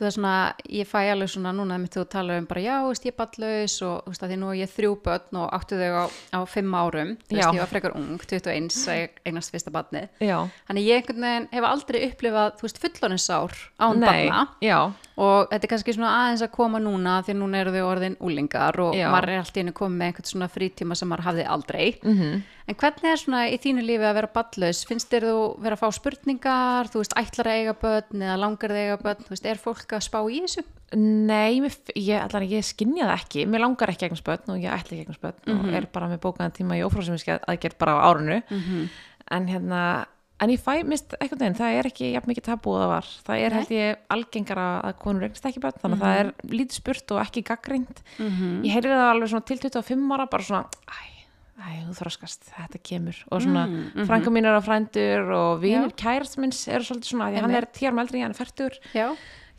[0.00, 0.34] Það er svona,
[0.80, 3.18] ég fæ alveg svona núna þegar þú tala um bara já, þú veist, ég er
[3.20, 6.04] ballaus og þú veist, að því nú er ég þrjú börn og áttu þau á,
[6.32, 7.52] á fimm árum, þú veist, Já.
[7.52, 10.08] ég var frekar ung, 21, að ég eignast fyrsta barnið.
[10.24, 10.38] já,
[10.70, 14.78] Þannig ég einhvern veginn hef aldrei upplifað, þú veist, fulloninsár án barna já,
[15.20, 18.80] og þetta er kannski svona aðeins að koma núna því núna eru þau orðin úlingar
[18.80, 19.10] og Já.
[19.12, 21.86] maður er alltaf inn að koma með einhvern svona frítíma sem maður hafði aldrei.
[22.02, 22.40] mhm
[22.70, 24.84] En hvernig er svona í þínu lífi að vera ballaus?
[24.86, 28.70] Finnst þér þú vera að fá spurningar, þú veist, ætlar að eiga börn eða langar
[28.70, 30.62] að eiga börn, þú veist, er fólk að spá í þessu?
[30.94, 31.58] Nei,
[31.98, 35.02] ég, allan, ég skinja það ekki mér langar ekki eignast börn og ég ætla ekki
[35.04, 35.58] eignast börn Mhm.
[35.68, 38.88] og er bara með bókaðan tíma í ófrásemiski aðgerð bara á árinu Mhm.
[39.30, 40.06] en hérna
[40.40, 43.06] en ég fæ mist eitthvað veginn, það er ekki jafn mikið tabú og það var,
[43.26, 43.56] það er Nei.
[43.58, 47.26] held ég algengara að konur eignast ekki börn, þannig að það er lítið spurt og
[47.26, 48.62] ekki gaggrind Mhm.
[48.64, 51.19] ég heyrði það alveg svona til 25 ára bara svona, æ,
[51.60, 53.18] æ, þú þroskast þetta kemur.
[53.30, 54.06] Og svona Mm, mhm.
[54.08, 57.66] frænka mín er á frændur og vinir kærast minns eru svolítið svona, því hann er
[57.68, 58.78] með eldri, hann er færtur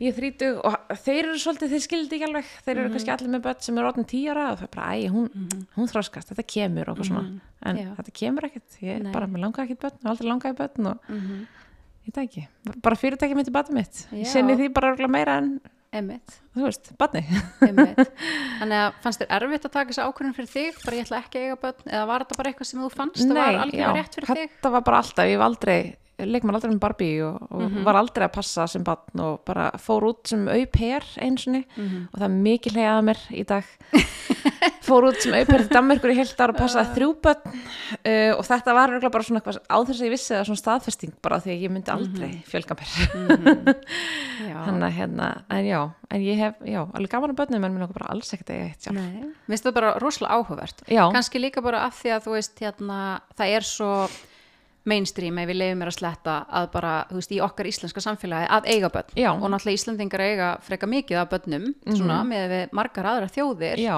[0.02, 2.44] ég er þrítug og þeir eru svolítið, þeir skildi ekki alveg.
[2.66, 5.08] Þeir eru kannski allir með börn sem eru orðin tíara og það er bara, æ,
[5.12, 5.28] hún,
[5.76, 7.94] hún þroskast, þetta kemur og svona, en Já.
[8.00, 8.78] þetta kemur ekkert.
[8.82, 11.46] Ég er bara, mér langar ekkert börn og aldrei langar ég börn og Mhm.
[12.08, 12.48] ég það ekki,
[12.82, 15.60] bara fyrirtæki mitt er barnið mitt, ég sinni því bara meira en,
[15.92, 16.88] Emmitt, þú veist,
[17.68, 17.98] emmitt.
[18.62, 21.40] Þannig að fannst þér erfitt að taka þessu ákvörðun fyrir þig, bara ég ætla ekki
[21.40, 24.16] að eiga börn, eða var þetta bara eitthvað sem þú fannst að var algjörlega rétt
[24.16, 24.54] fyrir þig?
[24.56, 25.76] þetta var bara alltaf, ég hef aldrei
[26.20, 29.70] leik maður aldrei með Barbie og, og var aldrei að passa sem barn og bara
[29.80, 31.62] fór út sem auper einsinni
[32.12, 33.70] og það er mikið leiðað mér í dag.
[34.82, 38.42] Fór út sem auper til Danmerkur í heilt ára og passaði þrjú börn uh, og
[38.46, 41.38] þetta var örugglega bara svona eitthvað á þess að ég vissi það svona staðfesting bara
[41.42, 42.94] því að ég myndi aldrei fjölga mér.
[44.52, 44.56] Já.
[44.66, 45.80] þannig að hérna, en já
[46.12, 48.58] en ég hef, já, alveg gaman að börnum en mér langar bara alls ekkert að
[48.58, 50.82] ég eitt Nei, minnst það bara rosalega áhugavert.
[51.14, 52.98] Kannski líka bara af því að þú veist hérna,
[53.38, 53.92] það er svo
[54.84, 58.48] mainstream ef við leifum mér að sletta að bara, þú veist, í okkar íslenska samfélagi
[58.50, 59.30] að eiga börn Já.
[59.32, 63.96] Og náttúrulega Íslandingar eiga freka mikið af börnum svona með við margar aðra þjóðir já,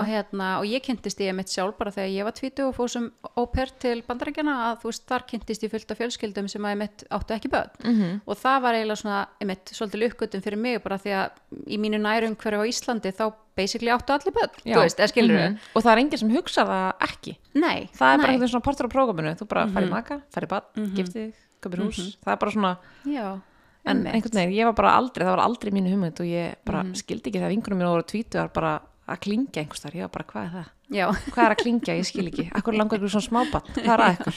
[0.00, 2.88] og, hérna, og ég kynntist ég mitt sjálf bara þegar ég var tvítu og fóð
[2.96, 6.74] sem óper til bandarækjana að þú veist, þar kynntist ég fullt af fjölskyldum sem að
[6.74, 8.02] ég mitt áttu ekki börn Mhm.
[8.02, 8.20] -hmm.
[8.26, 11.30] og það var eiginlega svona, ég mitt, svolítið lukkutum fyrir mig bara því að
[11.66, 15.38] í mínu nærum hverju á Íslandi þá basically áttu allir börn, þú veist, eða skilur
[15.40, 15.58] Mhm.
[15.74, 18.36] og það er enginn sem hugsa það ekki Nei, það er bara nei.
[18.36, 20.96] einhvern svona partur á prógraminu þú bara færi maka, færi bad, mm -hmm.
[20.96, 21.32] giftið
[21.62, 22.76] köpir hús, það er bara svona
[23.06, 23.40] Já,
[23.86, 24.14] en einmitt.
[24.14, 27.30] einhvern veginn, ég var bara aldrei, það var aldrei mínu hugmynd og ég bara skildi
[27.30, 30.44] ekki það vinkunum mér voru tvítuðar bara að klingja einhvers þar, ég var bara, hvað
[30.44, 30.66] er það?
[30.88, 31.94] Já, Hvað er að klingja?
[31.98, 32.50] Ég skil ekki.
[32.54, 33.62] Akkur langar ykkur svona smábann?
[33.74, 34.36] Hvað er að ykkur?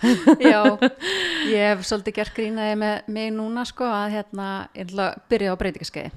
[0.52, 0.62] já,
[1.50, 5.52] ég hef svolítið gert grínaði með mig núna sko að hérna, ég ætla að byrja
[5.52, 6.10] á breytingaskeiði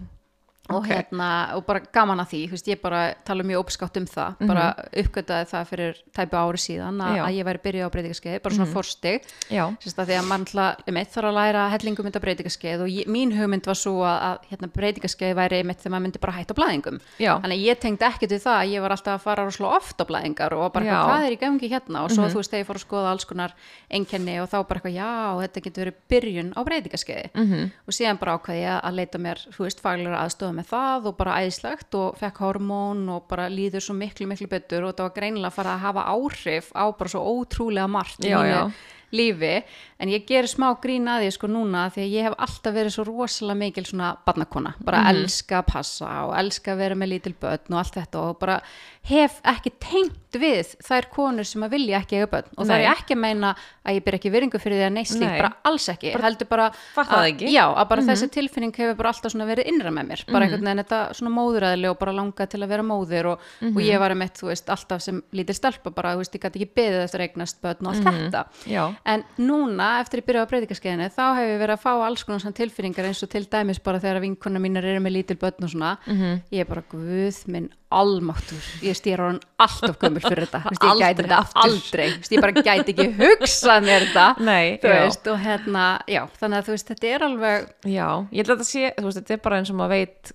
[0.70, 0.88] og Ok.
[0.88, 4.74] hérna, og bara gaman að því, veist, ég bara tala mjög ópskátt um það, bara
[4.96, 9.22] uppgötaði það fyrir tæpu ári síðan að, ég væri byrja á breytingaskeiði, bara svona forstig
[9.52, 9.66] Já.
[9.84, 10.46] Sérst að því að mann
[10.88, 14.38] einmitt þarf að læra hellingum mynda breytingaskeið og ég, mín hugmynd var svo að, að
[14.54, 17.34] hérna, breytingaskeið væri einmitt þegar maður myndi bara hætta á blæðingum Já.
[17.44, 20.00] þannig að ég tengdi ekkert við það að ég var alltaf að fara rosalega oft
[20.00, 22.70] á blæðingar og bara hvað er í gangi hérna og svo þú veist þegar ég
[22.72, 23.52] fór að skoða alls konar
[23.92, 25.12] einkenni og þá bara eitthvað já
[25.44, 27.52] þetta getur verið byrjun á breytingaskeiði Mhm.
[27.54, 27.72] -hmm.
[27.88, 30.18] og síðan bara ákvaði ég að leita mér þú veist faglega
[30.54, 34.48] aðstofa með það og bara æðislegt og fekk hormón og bara líður svo miklu miklu
[34.48, 38.24] betur og þetta var greinilega að fara að hafa áhrif á bara svo ótrúlega margt
[38.24, 38.74] í mínu
[39.14, 39.64] lífi
[40.04, 42.96] en ég gerir smá grín að því sko núna því að ég hef alltaf verið
[42.98, 45.24] svo rosalega mikil svona barnakona, bara Mhm.
[45.24, 48.60] elska að passa og elska að vera með lítil börn og allt þetta og bara
[49.04, 52.96] hef ekki tengt við þær konur sem að vilja ekki eiga börn og það er
[52.96, 55.38] ekki að meina að ég ber ekki virðingu fyrir því að neist Nei.
[55.38, 57.42] bara alls ekki heldur bara fatta það að.
[57.44, 57.52] Mhm.
[57.54, 60.64] já, að bara þessi tilfinning hefur bara alltaf svona verið innra með mér bara einhvern
[60.64, 63.76] veginn þetta svona móðuræðileg og bara langa til að vera móðir og, Mhm.
[63.78, 66.62] og ég var einmitt, þú veist, alltaf sem lítil stelpa bara, þú veist, ég gæti
[66.64, 68.72] ekki beðið eftir að eignast börn og allt þetta Mhm.
[68.74, 68.96] Já.
[69.06, 72.44] En núna, eftir ég byrjaði á breytingaskeiðinu, þá hef ég verið að fá alls konar
[72.44, 75.74] svona tilfinningar eins og til dæmis bara þegar vinkona mínar eru með lítil börn og
[75.74, 75.94] svona.
[76.08, 76.42] Mhm.
[76.52, 78.64] Ég er bara, guð minn almáttur.
[78.82, 80.64] Ég stýr á hann alltaf gömul fyrir þetta.
[80.74, 82.08] Vist, ég gæti þetta aldrei.
[82.18, 84.28] Vist, ég bara gæti ekki hugsað mér þetta.
[84.50, 88.56] Nei, veist, og hérna, já, þannig að þú veist, þetta er alveg, Já, ég held
[88.58, 90.34] að sé, veist, þetta er bara eins og maður veit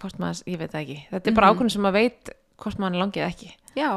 [0.00, 3.00] hvort maður, ég veit það ekki þetta er bara ákveðin sem maður veit hvort maður
[3.02, 3.90] langið ekki já,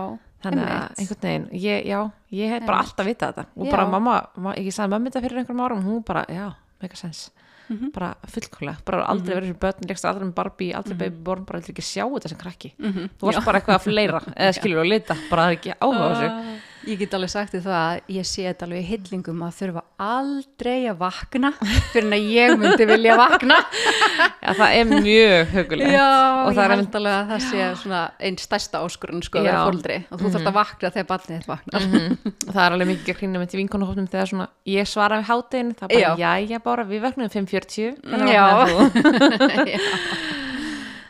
[0.44, 2.00] þannig að einhvern veginn, ég, já,
[2.32, 3.46] ég hef bara alltaf vitað þetta.
[3.58, 3.72] Og Já.
[3.72, 7.30] bara mamma, ma- ég sagði mömmu þetta fyrir einhverjum árum hún bara, já, mega sens
[7.70, 7.92] Mhm.
[7.94, 11.60] bara fullkóla, bara aldrei verið fyrir börn leikst aldrei með Barbie, aldrei baby born bara
[11.60, 13.10] aldrei ekki sjá þetta sem krakki, Mhm.
[13.20, 16.02] þú varst bara eitthvað að fleira, eða skilur og lita, bara það er ekki áhuga
[16.02, 16.30] á þessu.
[16.30, 16.56] Ah,
[16.88, 19.82] Ég get alveg sagt því það að ég sé þetta alveg í hillingum að þurfa
[19.99, 21.49] aldrei að vakna
[21.91, 23.57] fyrir en að ég myndi vilja vakna.
[24.39, 26.07] Já, það er mjög hugulegt Já,
[26.45, 29.63] og ég held alveg að það sé svona einn stærsta áskurinn sko að vera Já.
[29.67, 31.88] Fóldri og þú þarft að vakna þegar barnið þitt vaknar.
[32.47, 35.30] Og það er alveg mikið að hrýna með til vinkonuhófnum þegar svona, ég svara við
[35.34, 38.45] hátinn það er bara, jæja bara, við vöknum 5.40 hvernig Já.
[38.69, 38.77] þú?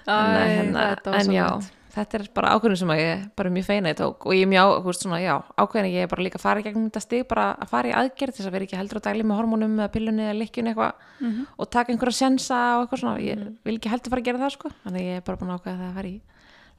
[0.10, 1.48] Æ, að hérna, þetta en svo já.
[1.94, 4.26] Þetta er bara ákveðin sem að ég bara mjög feina ég tók.
[4.26, 6.66] Og ég er mjög, veist svona, já, ákveðin ég er bara líka að fara í
[6.68, 9.28] gegnum þetta stig, bara að fara í aðgerð þess að vera ekki heldur á dagli
[9.28, 11.06] með hormónum eða pillunni eða lykkjunni eitthvað.
[11.20, 11.46] Mhm.
[11.58, 13.20] og taka einhverja sensa og eitthvað svona.
[13.20, 14.72] Ég vil ekki heldur fara að gera það sko.
[14.86, 16.22] Þannig ég er bara búin að ákveða það að fara í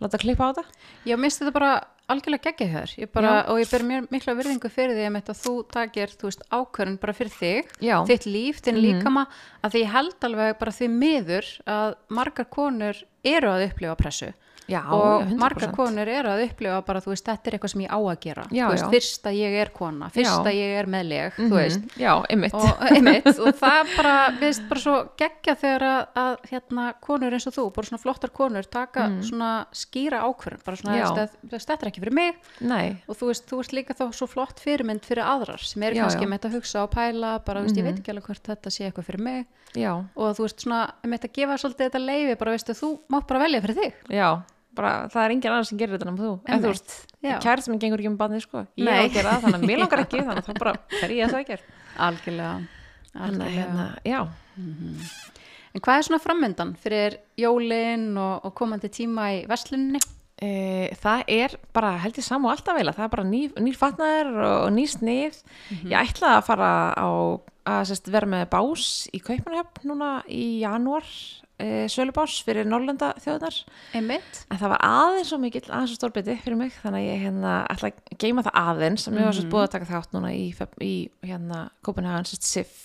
[0.00, 0.64] láta klippa á þetta.
[1.04, 1.72] Já, minnst þetta bara
[2.10, 3.50] algjörlega geggjað hér ég bara, Já.
[3.52, 7.14] og ég ber mér mikla virðingu fyrir því að þú takir, þú veist, ákvörun bara
[7.14, 7.96] fyrir þig, Já.
[8.08, 9.26] þitt líf, þinn líkama
[9.62, 14.32] að því ég held alveg bara því miður að margar konur eru að upplifa pressu
[14.70, 15.38] já, og 100%.
[15.40, 18.20] margar konur eru að upplifa bara, þú veist, þetta er eitthvað sem ég á að
[18.24, 18.90] gera Já, veist, já.
[18.94, 20.44] fyrst að ég er kona, fyrst Já.
[20.46, 24.62] að ég er meðleg Mhm, þú veist, já, einmitt og, einmitt, og það bara, veist,
[24.70, 28.62] bara svo geggja þegar að, að hérna, konur eins og þú, bara svona flottar konur
[28.70, 31.00] taka svona skýra ákvörðun bara svona, Mm.
[31.00, 31.06] Já.
[31.10, 33.94] veist, að- veist, þetta er ekki fyrir mig nei, og þú veist, þú veist líka
[33.98, 36.26] þá svo flott fyrirmynd fyrir aðrar sem eru Já, kannski já.
[36.26, 36.30] Mhm.
[36.30, 38.86] með þetta að hugsa og pæla bara, veist, ég veit ekki alveg hvort þetta sé
[38.90, 42.38] eitthvað fyrir mig já, og þú veist, svona, með þetta að gefa svolítið þetta leifi,
[42.38, 44.42] bara veistu, þú mátt bara velja fyrir þig já
[44.76, 46.30] bara, það er engin annar sem gerir þetta en þú.
[46.46, 46.94] En þú veist,
[47.24, 47.34] já.
[47.42, 48.62] kærið sem gengur ekki um barnið sko.
[48.80, 51.16] Ég á að gera það, þannig að mér langar ekki þannig að þá bara fer
[51.16, 51.66] ég að það ger
[52.06, 52.54] algjörlega,
[53.14, 53.50] algjörlega.
[53.58, 54.20] hérna, já.
[55.70, 60.00] En hvað er svona frammyndan fyrir jólin og, og komandi tíma í versluninni?
[60.40, 63.76] E, það er bara held ég saman og alltaf veila, það er bara ný, nýr
[63.76, 65.40] fatnaður og, nýr snið.
[65.84, 67.08] Ég ætla að fara á
[67.70, 71.06] að sérst, vera með bás í Kaupanahjöfn núna í janúar
[71.60, 73.58] e, sölubás fyrir Norrlanda þjóðnar
[73.96, 74.42] einmitt.
[74.50, 77.54] En það var aðeins svo mikill aðeins svo stórbiti fyrir mig þannig að ég hérna
[77.70, 80.44] ætla að geima það aðeins sem ég var sérst búið að taka þátt núna í,
[80.86, 80.94] í
[81.26, 82.76] hérna Copenhagen sérst SIF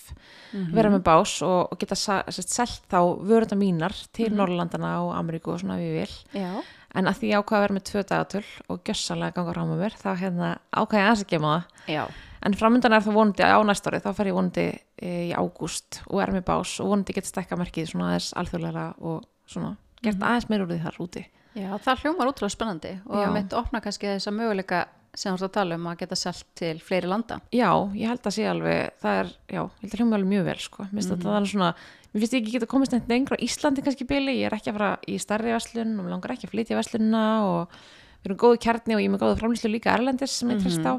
[0.72, 5.54] vera með bás og, og geta sérst selt þá vörunda mínar til Norrlandana og Ameríku
[5.54, 6.18] og svona ég vil.
[6.36, 6.52] Já,
[6.96, 9.96] en að því ég ákvaða að vera með tvö dagatöl og gjössalega ganga ráma mér
[10.00, 12.04] þá hérna ákvaða ég aðeins að geima það já,
[12.46, 14.64] En framöndan er það vonandi á næsta ári, þá fer ég vonandi
[15.02, 18.84] e, í ágúst og er með bás og vonandi geta stekka merkið svona aðeins alþjóðlega
[19.02, 19.72] og svona
[20.04, 21.24] gert aðeins meir úr því þar úti.
[21.56, 23.30] já, það hljómar útrúlega spennandi og Já.
[23.34, 24.84] mitt opna kannski þess að möguleika
[25.16, 28.26] sem þú ert að tala um að geta selt til fleiri landa Já, ég held
[28.30, 30.84] að sé alveg, það er, já, ég held að hljóma alveg mjög vel, sko.
[30.84, 31.70] Mér finnst þetta þannig svona,
[32.16, 34.72] mér finnst ekki geta komist neitt lengra á Íslandi kannski í bili, ég er ekki
[34.72, 37.74] að fara í starri verslun og langar ekki að flytja verslunina og
[38.22, 40.88] við erum góðu kjarni og ég er með góðu framlýslu líka erlendis sem ég trist
[40.88, 40.96] á.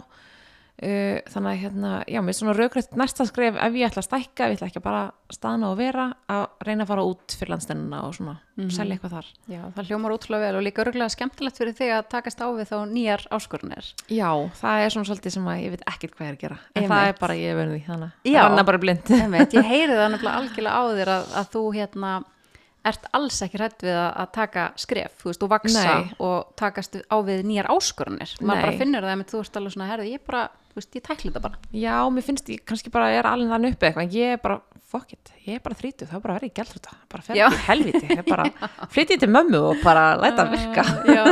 [0.77, 4.05] Uh, þannig að hérna, já, mér er svona raukrið næsta skref ef ég ætla að
[4.05, 4.99] stækka, ef ég ætla ekki að bara
[5.33, 8.35] staðna og vera að reyna að fara út fyrir landstennina og svona,
[8.75, 9.31] selja eitthvað þar.
[9.49, 12.69] Já, það hljómar útrúlega vel og líka örgulega skemmtilegt fyrir þig að takast á við
[12.69, 13.91] þá nýjar áskorunir.
[14.13, 14.29] Já,
[14.61, 16.61] það er svona svolítið sem að ég veit ekkert hvað ég er að gera.
[16.61, 16.93] En Einmitt.
[16.93, 19.13] það er bara ég verið því, þannig að ranna bara blind.
[19.17, 22.17] Einmitt, ég heyri það nefnilega algjörlega á þér að, að þú hérna
[22.87, 26.15] ert alls ekki hrætt við að, að taka skref, þú veist, og vaksa Nei.
[26.23, 28.33] og takast á við nýjar áskorunir.
[28.41, 30.43] Maður bara finnur það, með þú ert alveg svona herði, ég bara,
[30.79, 33.77] veist, ég tækli þetta bara Já, mér finnst ég kannski bara ég er alveg þannig
[33.77, 36.33] uppi eitthvað, en ég er bara, fuck it, ég er bara þrítuð, það er bara
[36.35, 37.47] að vera í gæltrúta, bara fer Já.
[37.49, 38.49] ekki í helviti, ég er bara
[38.95, 40.87] flytið til mömmu og bara læta það virka.
[41.11, 41.23] Já,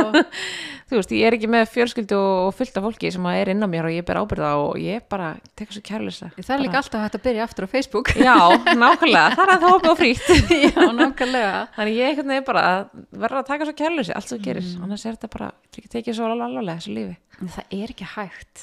[0.86, 3.66] Þú veist, ég er ekki með fjölskyldu og fullt af fólki sem er inn á
[3.66, 6.28] mér og ég ber ábyrða og ég bara tek svo kærlisa.
[6.38, 8.36] það er líka alltaf hægt að byrja aftur á Facebook Já,
[8.70, 10.30] nákvæmlega, það er að það og frýtt.
[10.68, 14.62] Já, nákvæmlega Þannig ég veginn bara að verða að taka svo kærleysi, allt sem gerir,
[14.76, 14.86] Mm.
[14.86, 17.16] annars er þetta bara, þetta ekki tekið svo alvarlega þessu lífi.
[17.42, 18.62] En það er ekki hægt.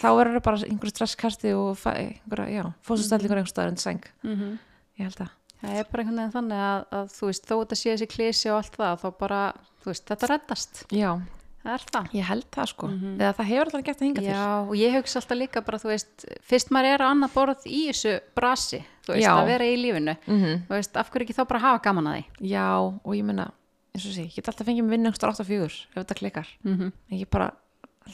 [0.00, 4.04] Þá verður það bara einhverju stresskasti og fa- einhverja, já, fósustellingur einhver staðar undir seng.
[4.24, 4.58] Mhm.
[4.98, 5.30] Ég held að.
[5.60, 8.48] Það er bara einhvern veginn þannig að, að þú veist, þó þetta sé þessi klísi
[8.50, 9.40] og allt það, þá bara,
[9.84, 10.84] þú veist, þetta reddast.
[10.90, 11.10] Já,
[11.60, 12.06] Það er það.
[12.16, 12.86] ég held það sko.
[13.20, 14.30] Eða það hefur alltaf gert að hinga Mhm.
[14.32, 17.66] Já, og ég hugsa alltaf líka bara, þú veist, fyrst maður er á annað borð
[17.68, 19.34] í þessu brasi, þú veist, Já.
[19.36, 20.34] að vera í lífinu, til.
[20.34, 22.24] Mm þú veist, af hverju ekki þá bara hafa gaman að því?
[22.48, 22.64] Já,
[23.04, 23.52] og ég menna,
[23.94, 25.44] eins og sé, ég get alltaf fengið með vinnu einhverjum 8
[25.92, 26.46] ef þetta klikkar.
[26.64, 26.92] Mm -hmm.
[27.12, 27.52] Ég bara,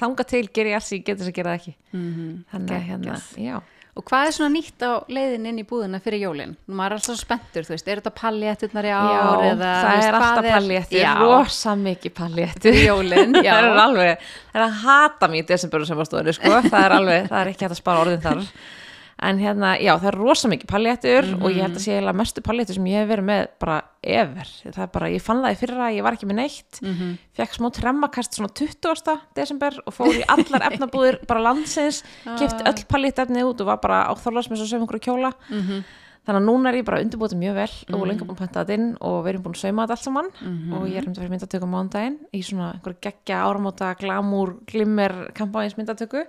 [0.01, 1.75] þanga til ger ég allt sem ég get þess að gera það ekki.
[1.93, 2.29] Mhm.
[2.53, 3.57] Þannig að hérna, já.
[3.97, 6.51] Og hvað er svona nýtt á leiðin inn í búðina fyrir jólin?
[6.69, 9.07] Maður er alltaf spenntur, þú veist, er þetta pallétturnar í ár?
[9.09, 9.23] Já,
[9.53, 12.67] eða, það veist, er alltaf palléttur, rosa mikið palléttur.
[12.77, 13.53] fyrir jólin, já.
[13.55, 16.83] það er alveg, það er að hata mér í desemberu sem var stóðinu, sko, það
[16.83, 18.45] er alveg, það er ekki hægt að spara orðin þar.
[19.19, 22.43] En hérna, já, það er rosa mikið palléttur og ég held að sé eiginlega mestu
[22.45, 24.51] palléttur sem ég hef verið með bara ever.
[24.67, 27.15] Það er bara, ég fann það í fyrra, ég var ekki með neitt, Mhm.
[27.35, 29.21] fekk smá tremmakast svona 20.
[29.35, 32.03] desember og fór í allar efnabúðir bara landsins,
[32.37, 35.33] keft öll palléttefnið út og var bara á þorlarsmis og sögum einhverju kjóla.
[35.49, 35.85] Mhm.
[36.27, 38.75] Þannig að núna er ég bara undirbútið mjög vel og lengur búin að panta þetta
[38.75, 40.73] inn og við erum búin að sauma þetta allt saman Mhm.
[40.75, 44.57] og ég er um þetta fyrir myndatöku á mánudaginn í svona einhverju geggja áramóta, glamúr,
[44.67, 46.27] glimmer, kampáins myndatöku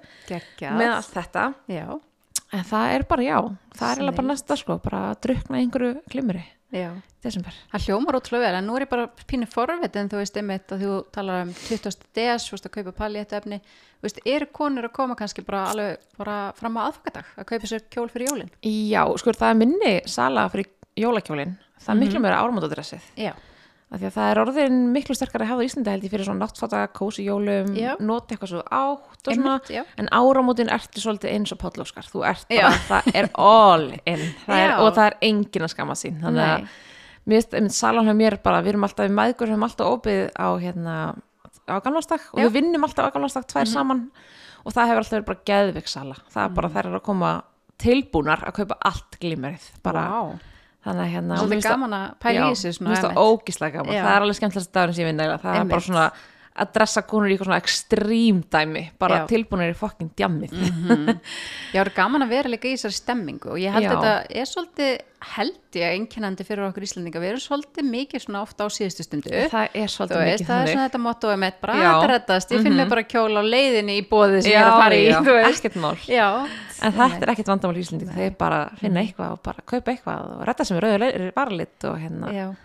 [0.78, 1.54] með allt þetta.
[1.68, 2.00] Já,
[2.56, 3.38] En það er bara, já,
[3.76, 6.92] það er eiginlega bara næsta sko, bara að drukna einhverju glimmeri já.
[7.24, 7.56] desember.
[7.74, 10.86] Það hljómar ótrúlega vel, en nú er ég bara pínu forvitin, þú veist, einmitt að
[10.86, 12.08] þú talar um 20.
[12.16, 13.60] DS, þú veist, að kaupa palléttefni,
[14.00, 17.72] þú veist, eru konur að koma kannski bara alveg bara fram á aðfokadag að kaupa
[17.72, 18.54] sér kjól fyrir jólin?
[18.64, 23.12] Já, sko, það er minni sala fyrir jólakjólin, það er miklu meira áramótadressið.
[23.20, 23.34] Já.
[23.88, 26.28] Af því að það er orðin miklu sterkari að hafa í Íslandi held ég fyrir
[26.28, 27.94] svona náttfata, kósi jólum, Já.
[28.04, 29.54] nota eitthvað svo átt og svona.
[29.64, 29.94] Einmitt.
[30.04, 34.26] En áramótin ertu svolítið eins og Páll Óskar, þú ert bara, það er all in
[34.44, 36.18] það er, og það er engin að skama sín.
[36.20, 36.68] Þannig að
[37.32, 40.48] mér salan hjá mér bara, við erum alltaf í maðgur, við erum alltaf opið á
[40.60, 40.98] hérna,
[41.72, 42.44] á gamlastak og Já.
[42.50, 44.04] Við vinnum alltaf á gamlastak tvær saman
[44.68, 46.20] og það hefur alltaf verið bara geðvik sala.
[46.28, 47.32] Það er bara, þær eru að koma
[47.80, 50.40] tilbúnar að kaupa allt glimmerið, bara, Vá.
[50.88, 51.38] Þannig að hérna.
[51.38, 52.74] Svolítið finnst það- gaman að pæla í þessu
[53.28, 54.04] ógíslega gaman, Já.
[54.06, 56.12] það er alveg skemmtilegast dagur sem ég vinn eiginlega, það er bara svona
[56.58, 60.52] að dressa konur í eitthvað svona ekstrím dæmi bara tilbúinir í fokkin djammið.
[60.58, 61.20] Mhm.
[61.76, 63.92] Já, það er gaman að vera líka í þessari stemmingu og ég held Já.
[63.94, 64.98] þetta er svolítið
[65.34, 69.32] held ég einkennandi fyrir okkur Íslandinga við erum svolítið mikið svona ofta á síðustu stundu.
[69.50, 70.74] Það er svolítið veist, mikið það er þannig.
[70.74, 71.82] svona þetta mottoið með bara Já.
[71.88, 72.78] að þetta reddast, ég finn Mhm.
[72.78, 75.20] mig bara kjól á leiðinni í bóðið sem ég er að fara í, já,
[75.52, 75.96] ekkert mál.
[76.06, 76.28] Já,
[76.82, 78.78] en þetta er ekkert vandamál í Íslendingu þeir bara Mhm.
[78.78, 82.56] finna eitthvað og bara kaupa eitthvað og redda sem er rauður varalitt og hérna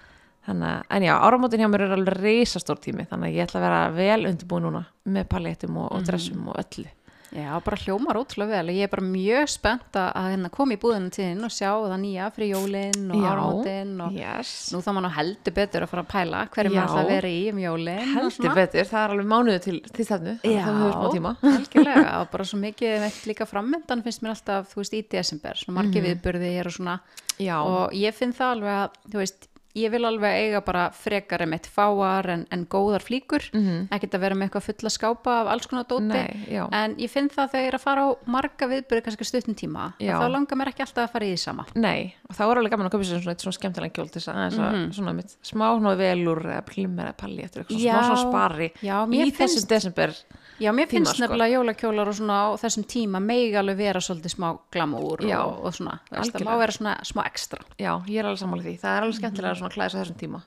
[0.46, 3.60] þannig, að- en já, áramótin hjá mér er alveg reisastór tími þannig að ég ætla
[3.60, 5.96] að vera vel undirbúin núna með paléttum og, Mhm.
[5.98, 6.86] og dressum og öllu
[7.32, 8.66] Já, bara hljómar ótrúlega vel.
[8.76, 12.26] Ég er bara mjög spennt að hérna koma í búðinu þín og sjá það nýja
[12.30, 13.30] fyrir jólinn og Já.
[13.32, 14.68] áramótin og yes.
[14.70, 16.76] nú þá maður heldur betur að fara að pæla hverju Já.
[16.76, 20.04] maður ætla að vera í um jólinn heldur betur, það er alveg mánuðu til, til
[20.04, 25.02] smá tíma algjörlega og bara svo mikið líka frammyndan finnst mér alltaf, þú veist, í
[25.08, 26.20] desember svona margir Mhm.
[26.20, 27.00] viðburði er og svona
[27.40, 31.40] já, og ég finn það alveg að, þú veist ég vil alveg eiga bara frekar
[31.46, 33.46] einmitt fáar en, en góðar flíkur.
[33.54, 33.88] Mhm.
[33.94, 36.08] ekkert að vera með eitthvað fulla skápa af alls konar dóti.
[36.12, 39.54] Nei, en ég finn það þegar ég er að fara á marga viðburði kannski stuttum
[39.56, 41.66] tíma þá langar mér ekki alltaf að fara í því sama.
[41.74, 44.20] Nei, og þá er alveg gaman að köpa sér svona, eitt svona skemmtilega kjól til
[44.20, 47.80] þess að aðeins að svona mitt smá svona velur eða plimmer eða palli eftir eitthvað
[47.80, 50.14] smá svona spari Já, í mér þessum finnst- desember
[50.62, 51.22] Já, mér Tíma, finnst sko.
[51.24, 55.64] nefnilega jólakjólar og svona á þessum tíma megi alveg vera svolítið smá glamúr Já, og,
[55.66, 58.76] og svona, veist, það má vera svona smá ekstra Já, ég er alveg sammála því,
[58.84, 60.42] það er alveg skemmtilega svona klæðis á þessum tíma.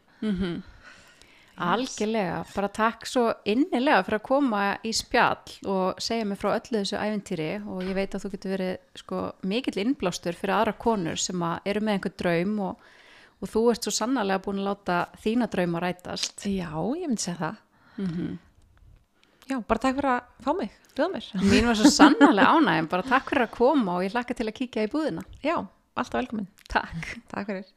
[1.55, 6.81] Algjörlega, bara takk svo innilega fyrir að koma í spjall og segja mig frá öllu
[6.81, 11.21] þessu æventýri og ég veit að þú getur verið sko, mikill innblástur fyrir aðra konur
[11.21, 12.89] sem að eru með einhver draum og,
[13.39, 16.43] og þú ert svo sannarlega búin að láta þína drauma rætast.
[16.43, 17.63] Já, ég myndi segja það
[19.45, 23.05] Já, bara takk fyrir að fá mig, bjóða mér Mín var svo sannarlega ánægum, bara
[23.05, 25.25] takk fyrir að koma og ég hlakka til að kíkja í búðina.
[25.45, 25.57] Já,
[25.95, 27.11] alltaf velkomin Takk.
[27.29, 27.67] Takk fyrir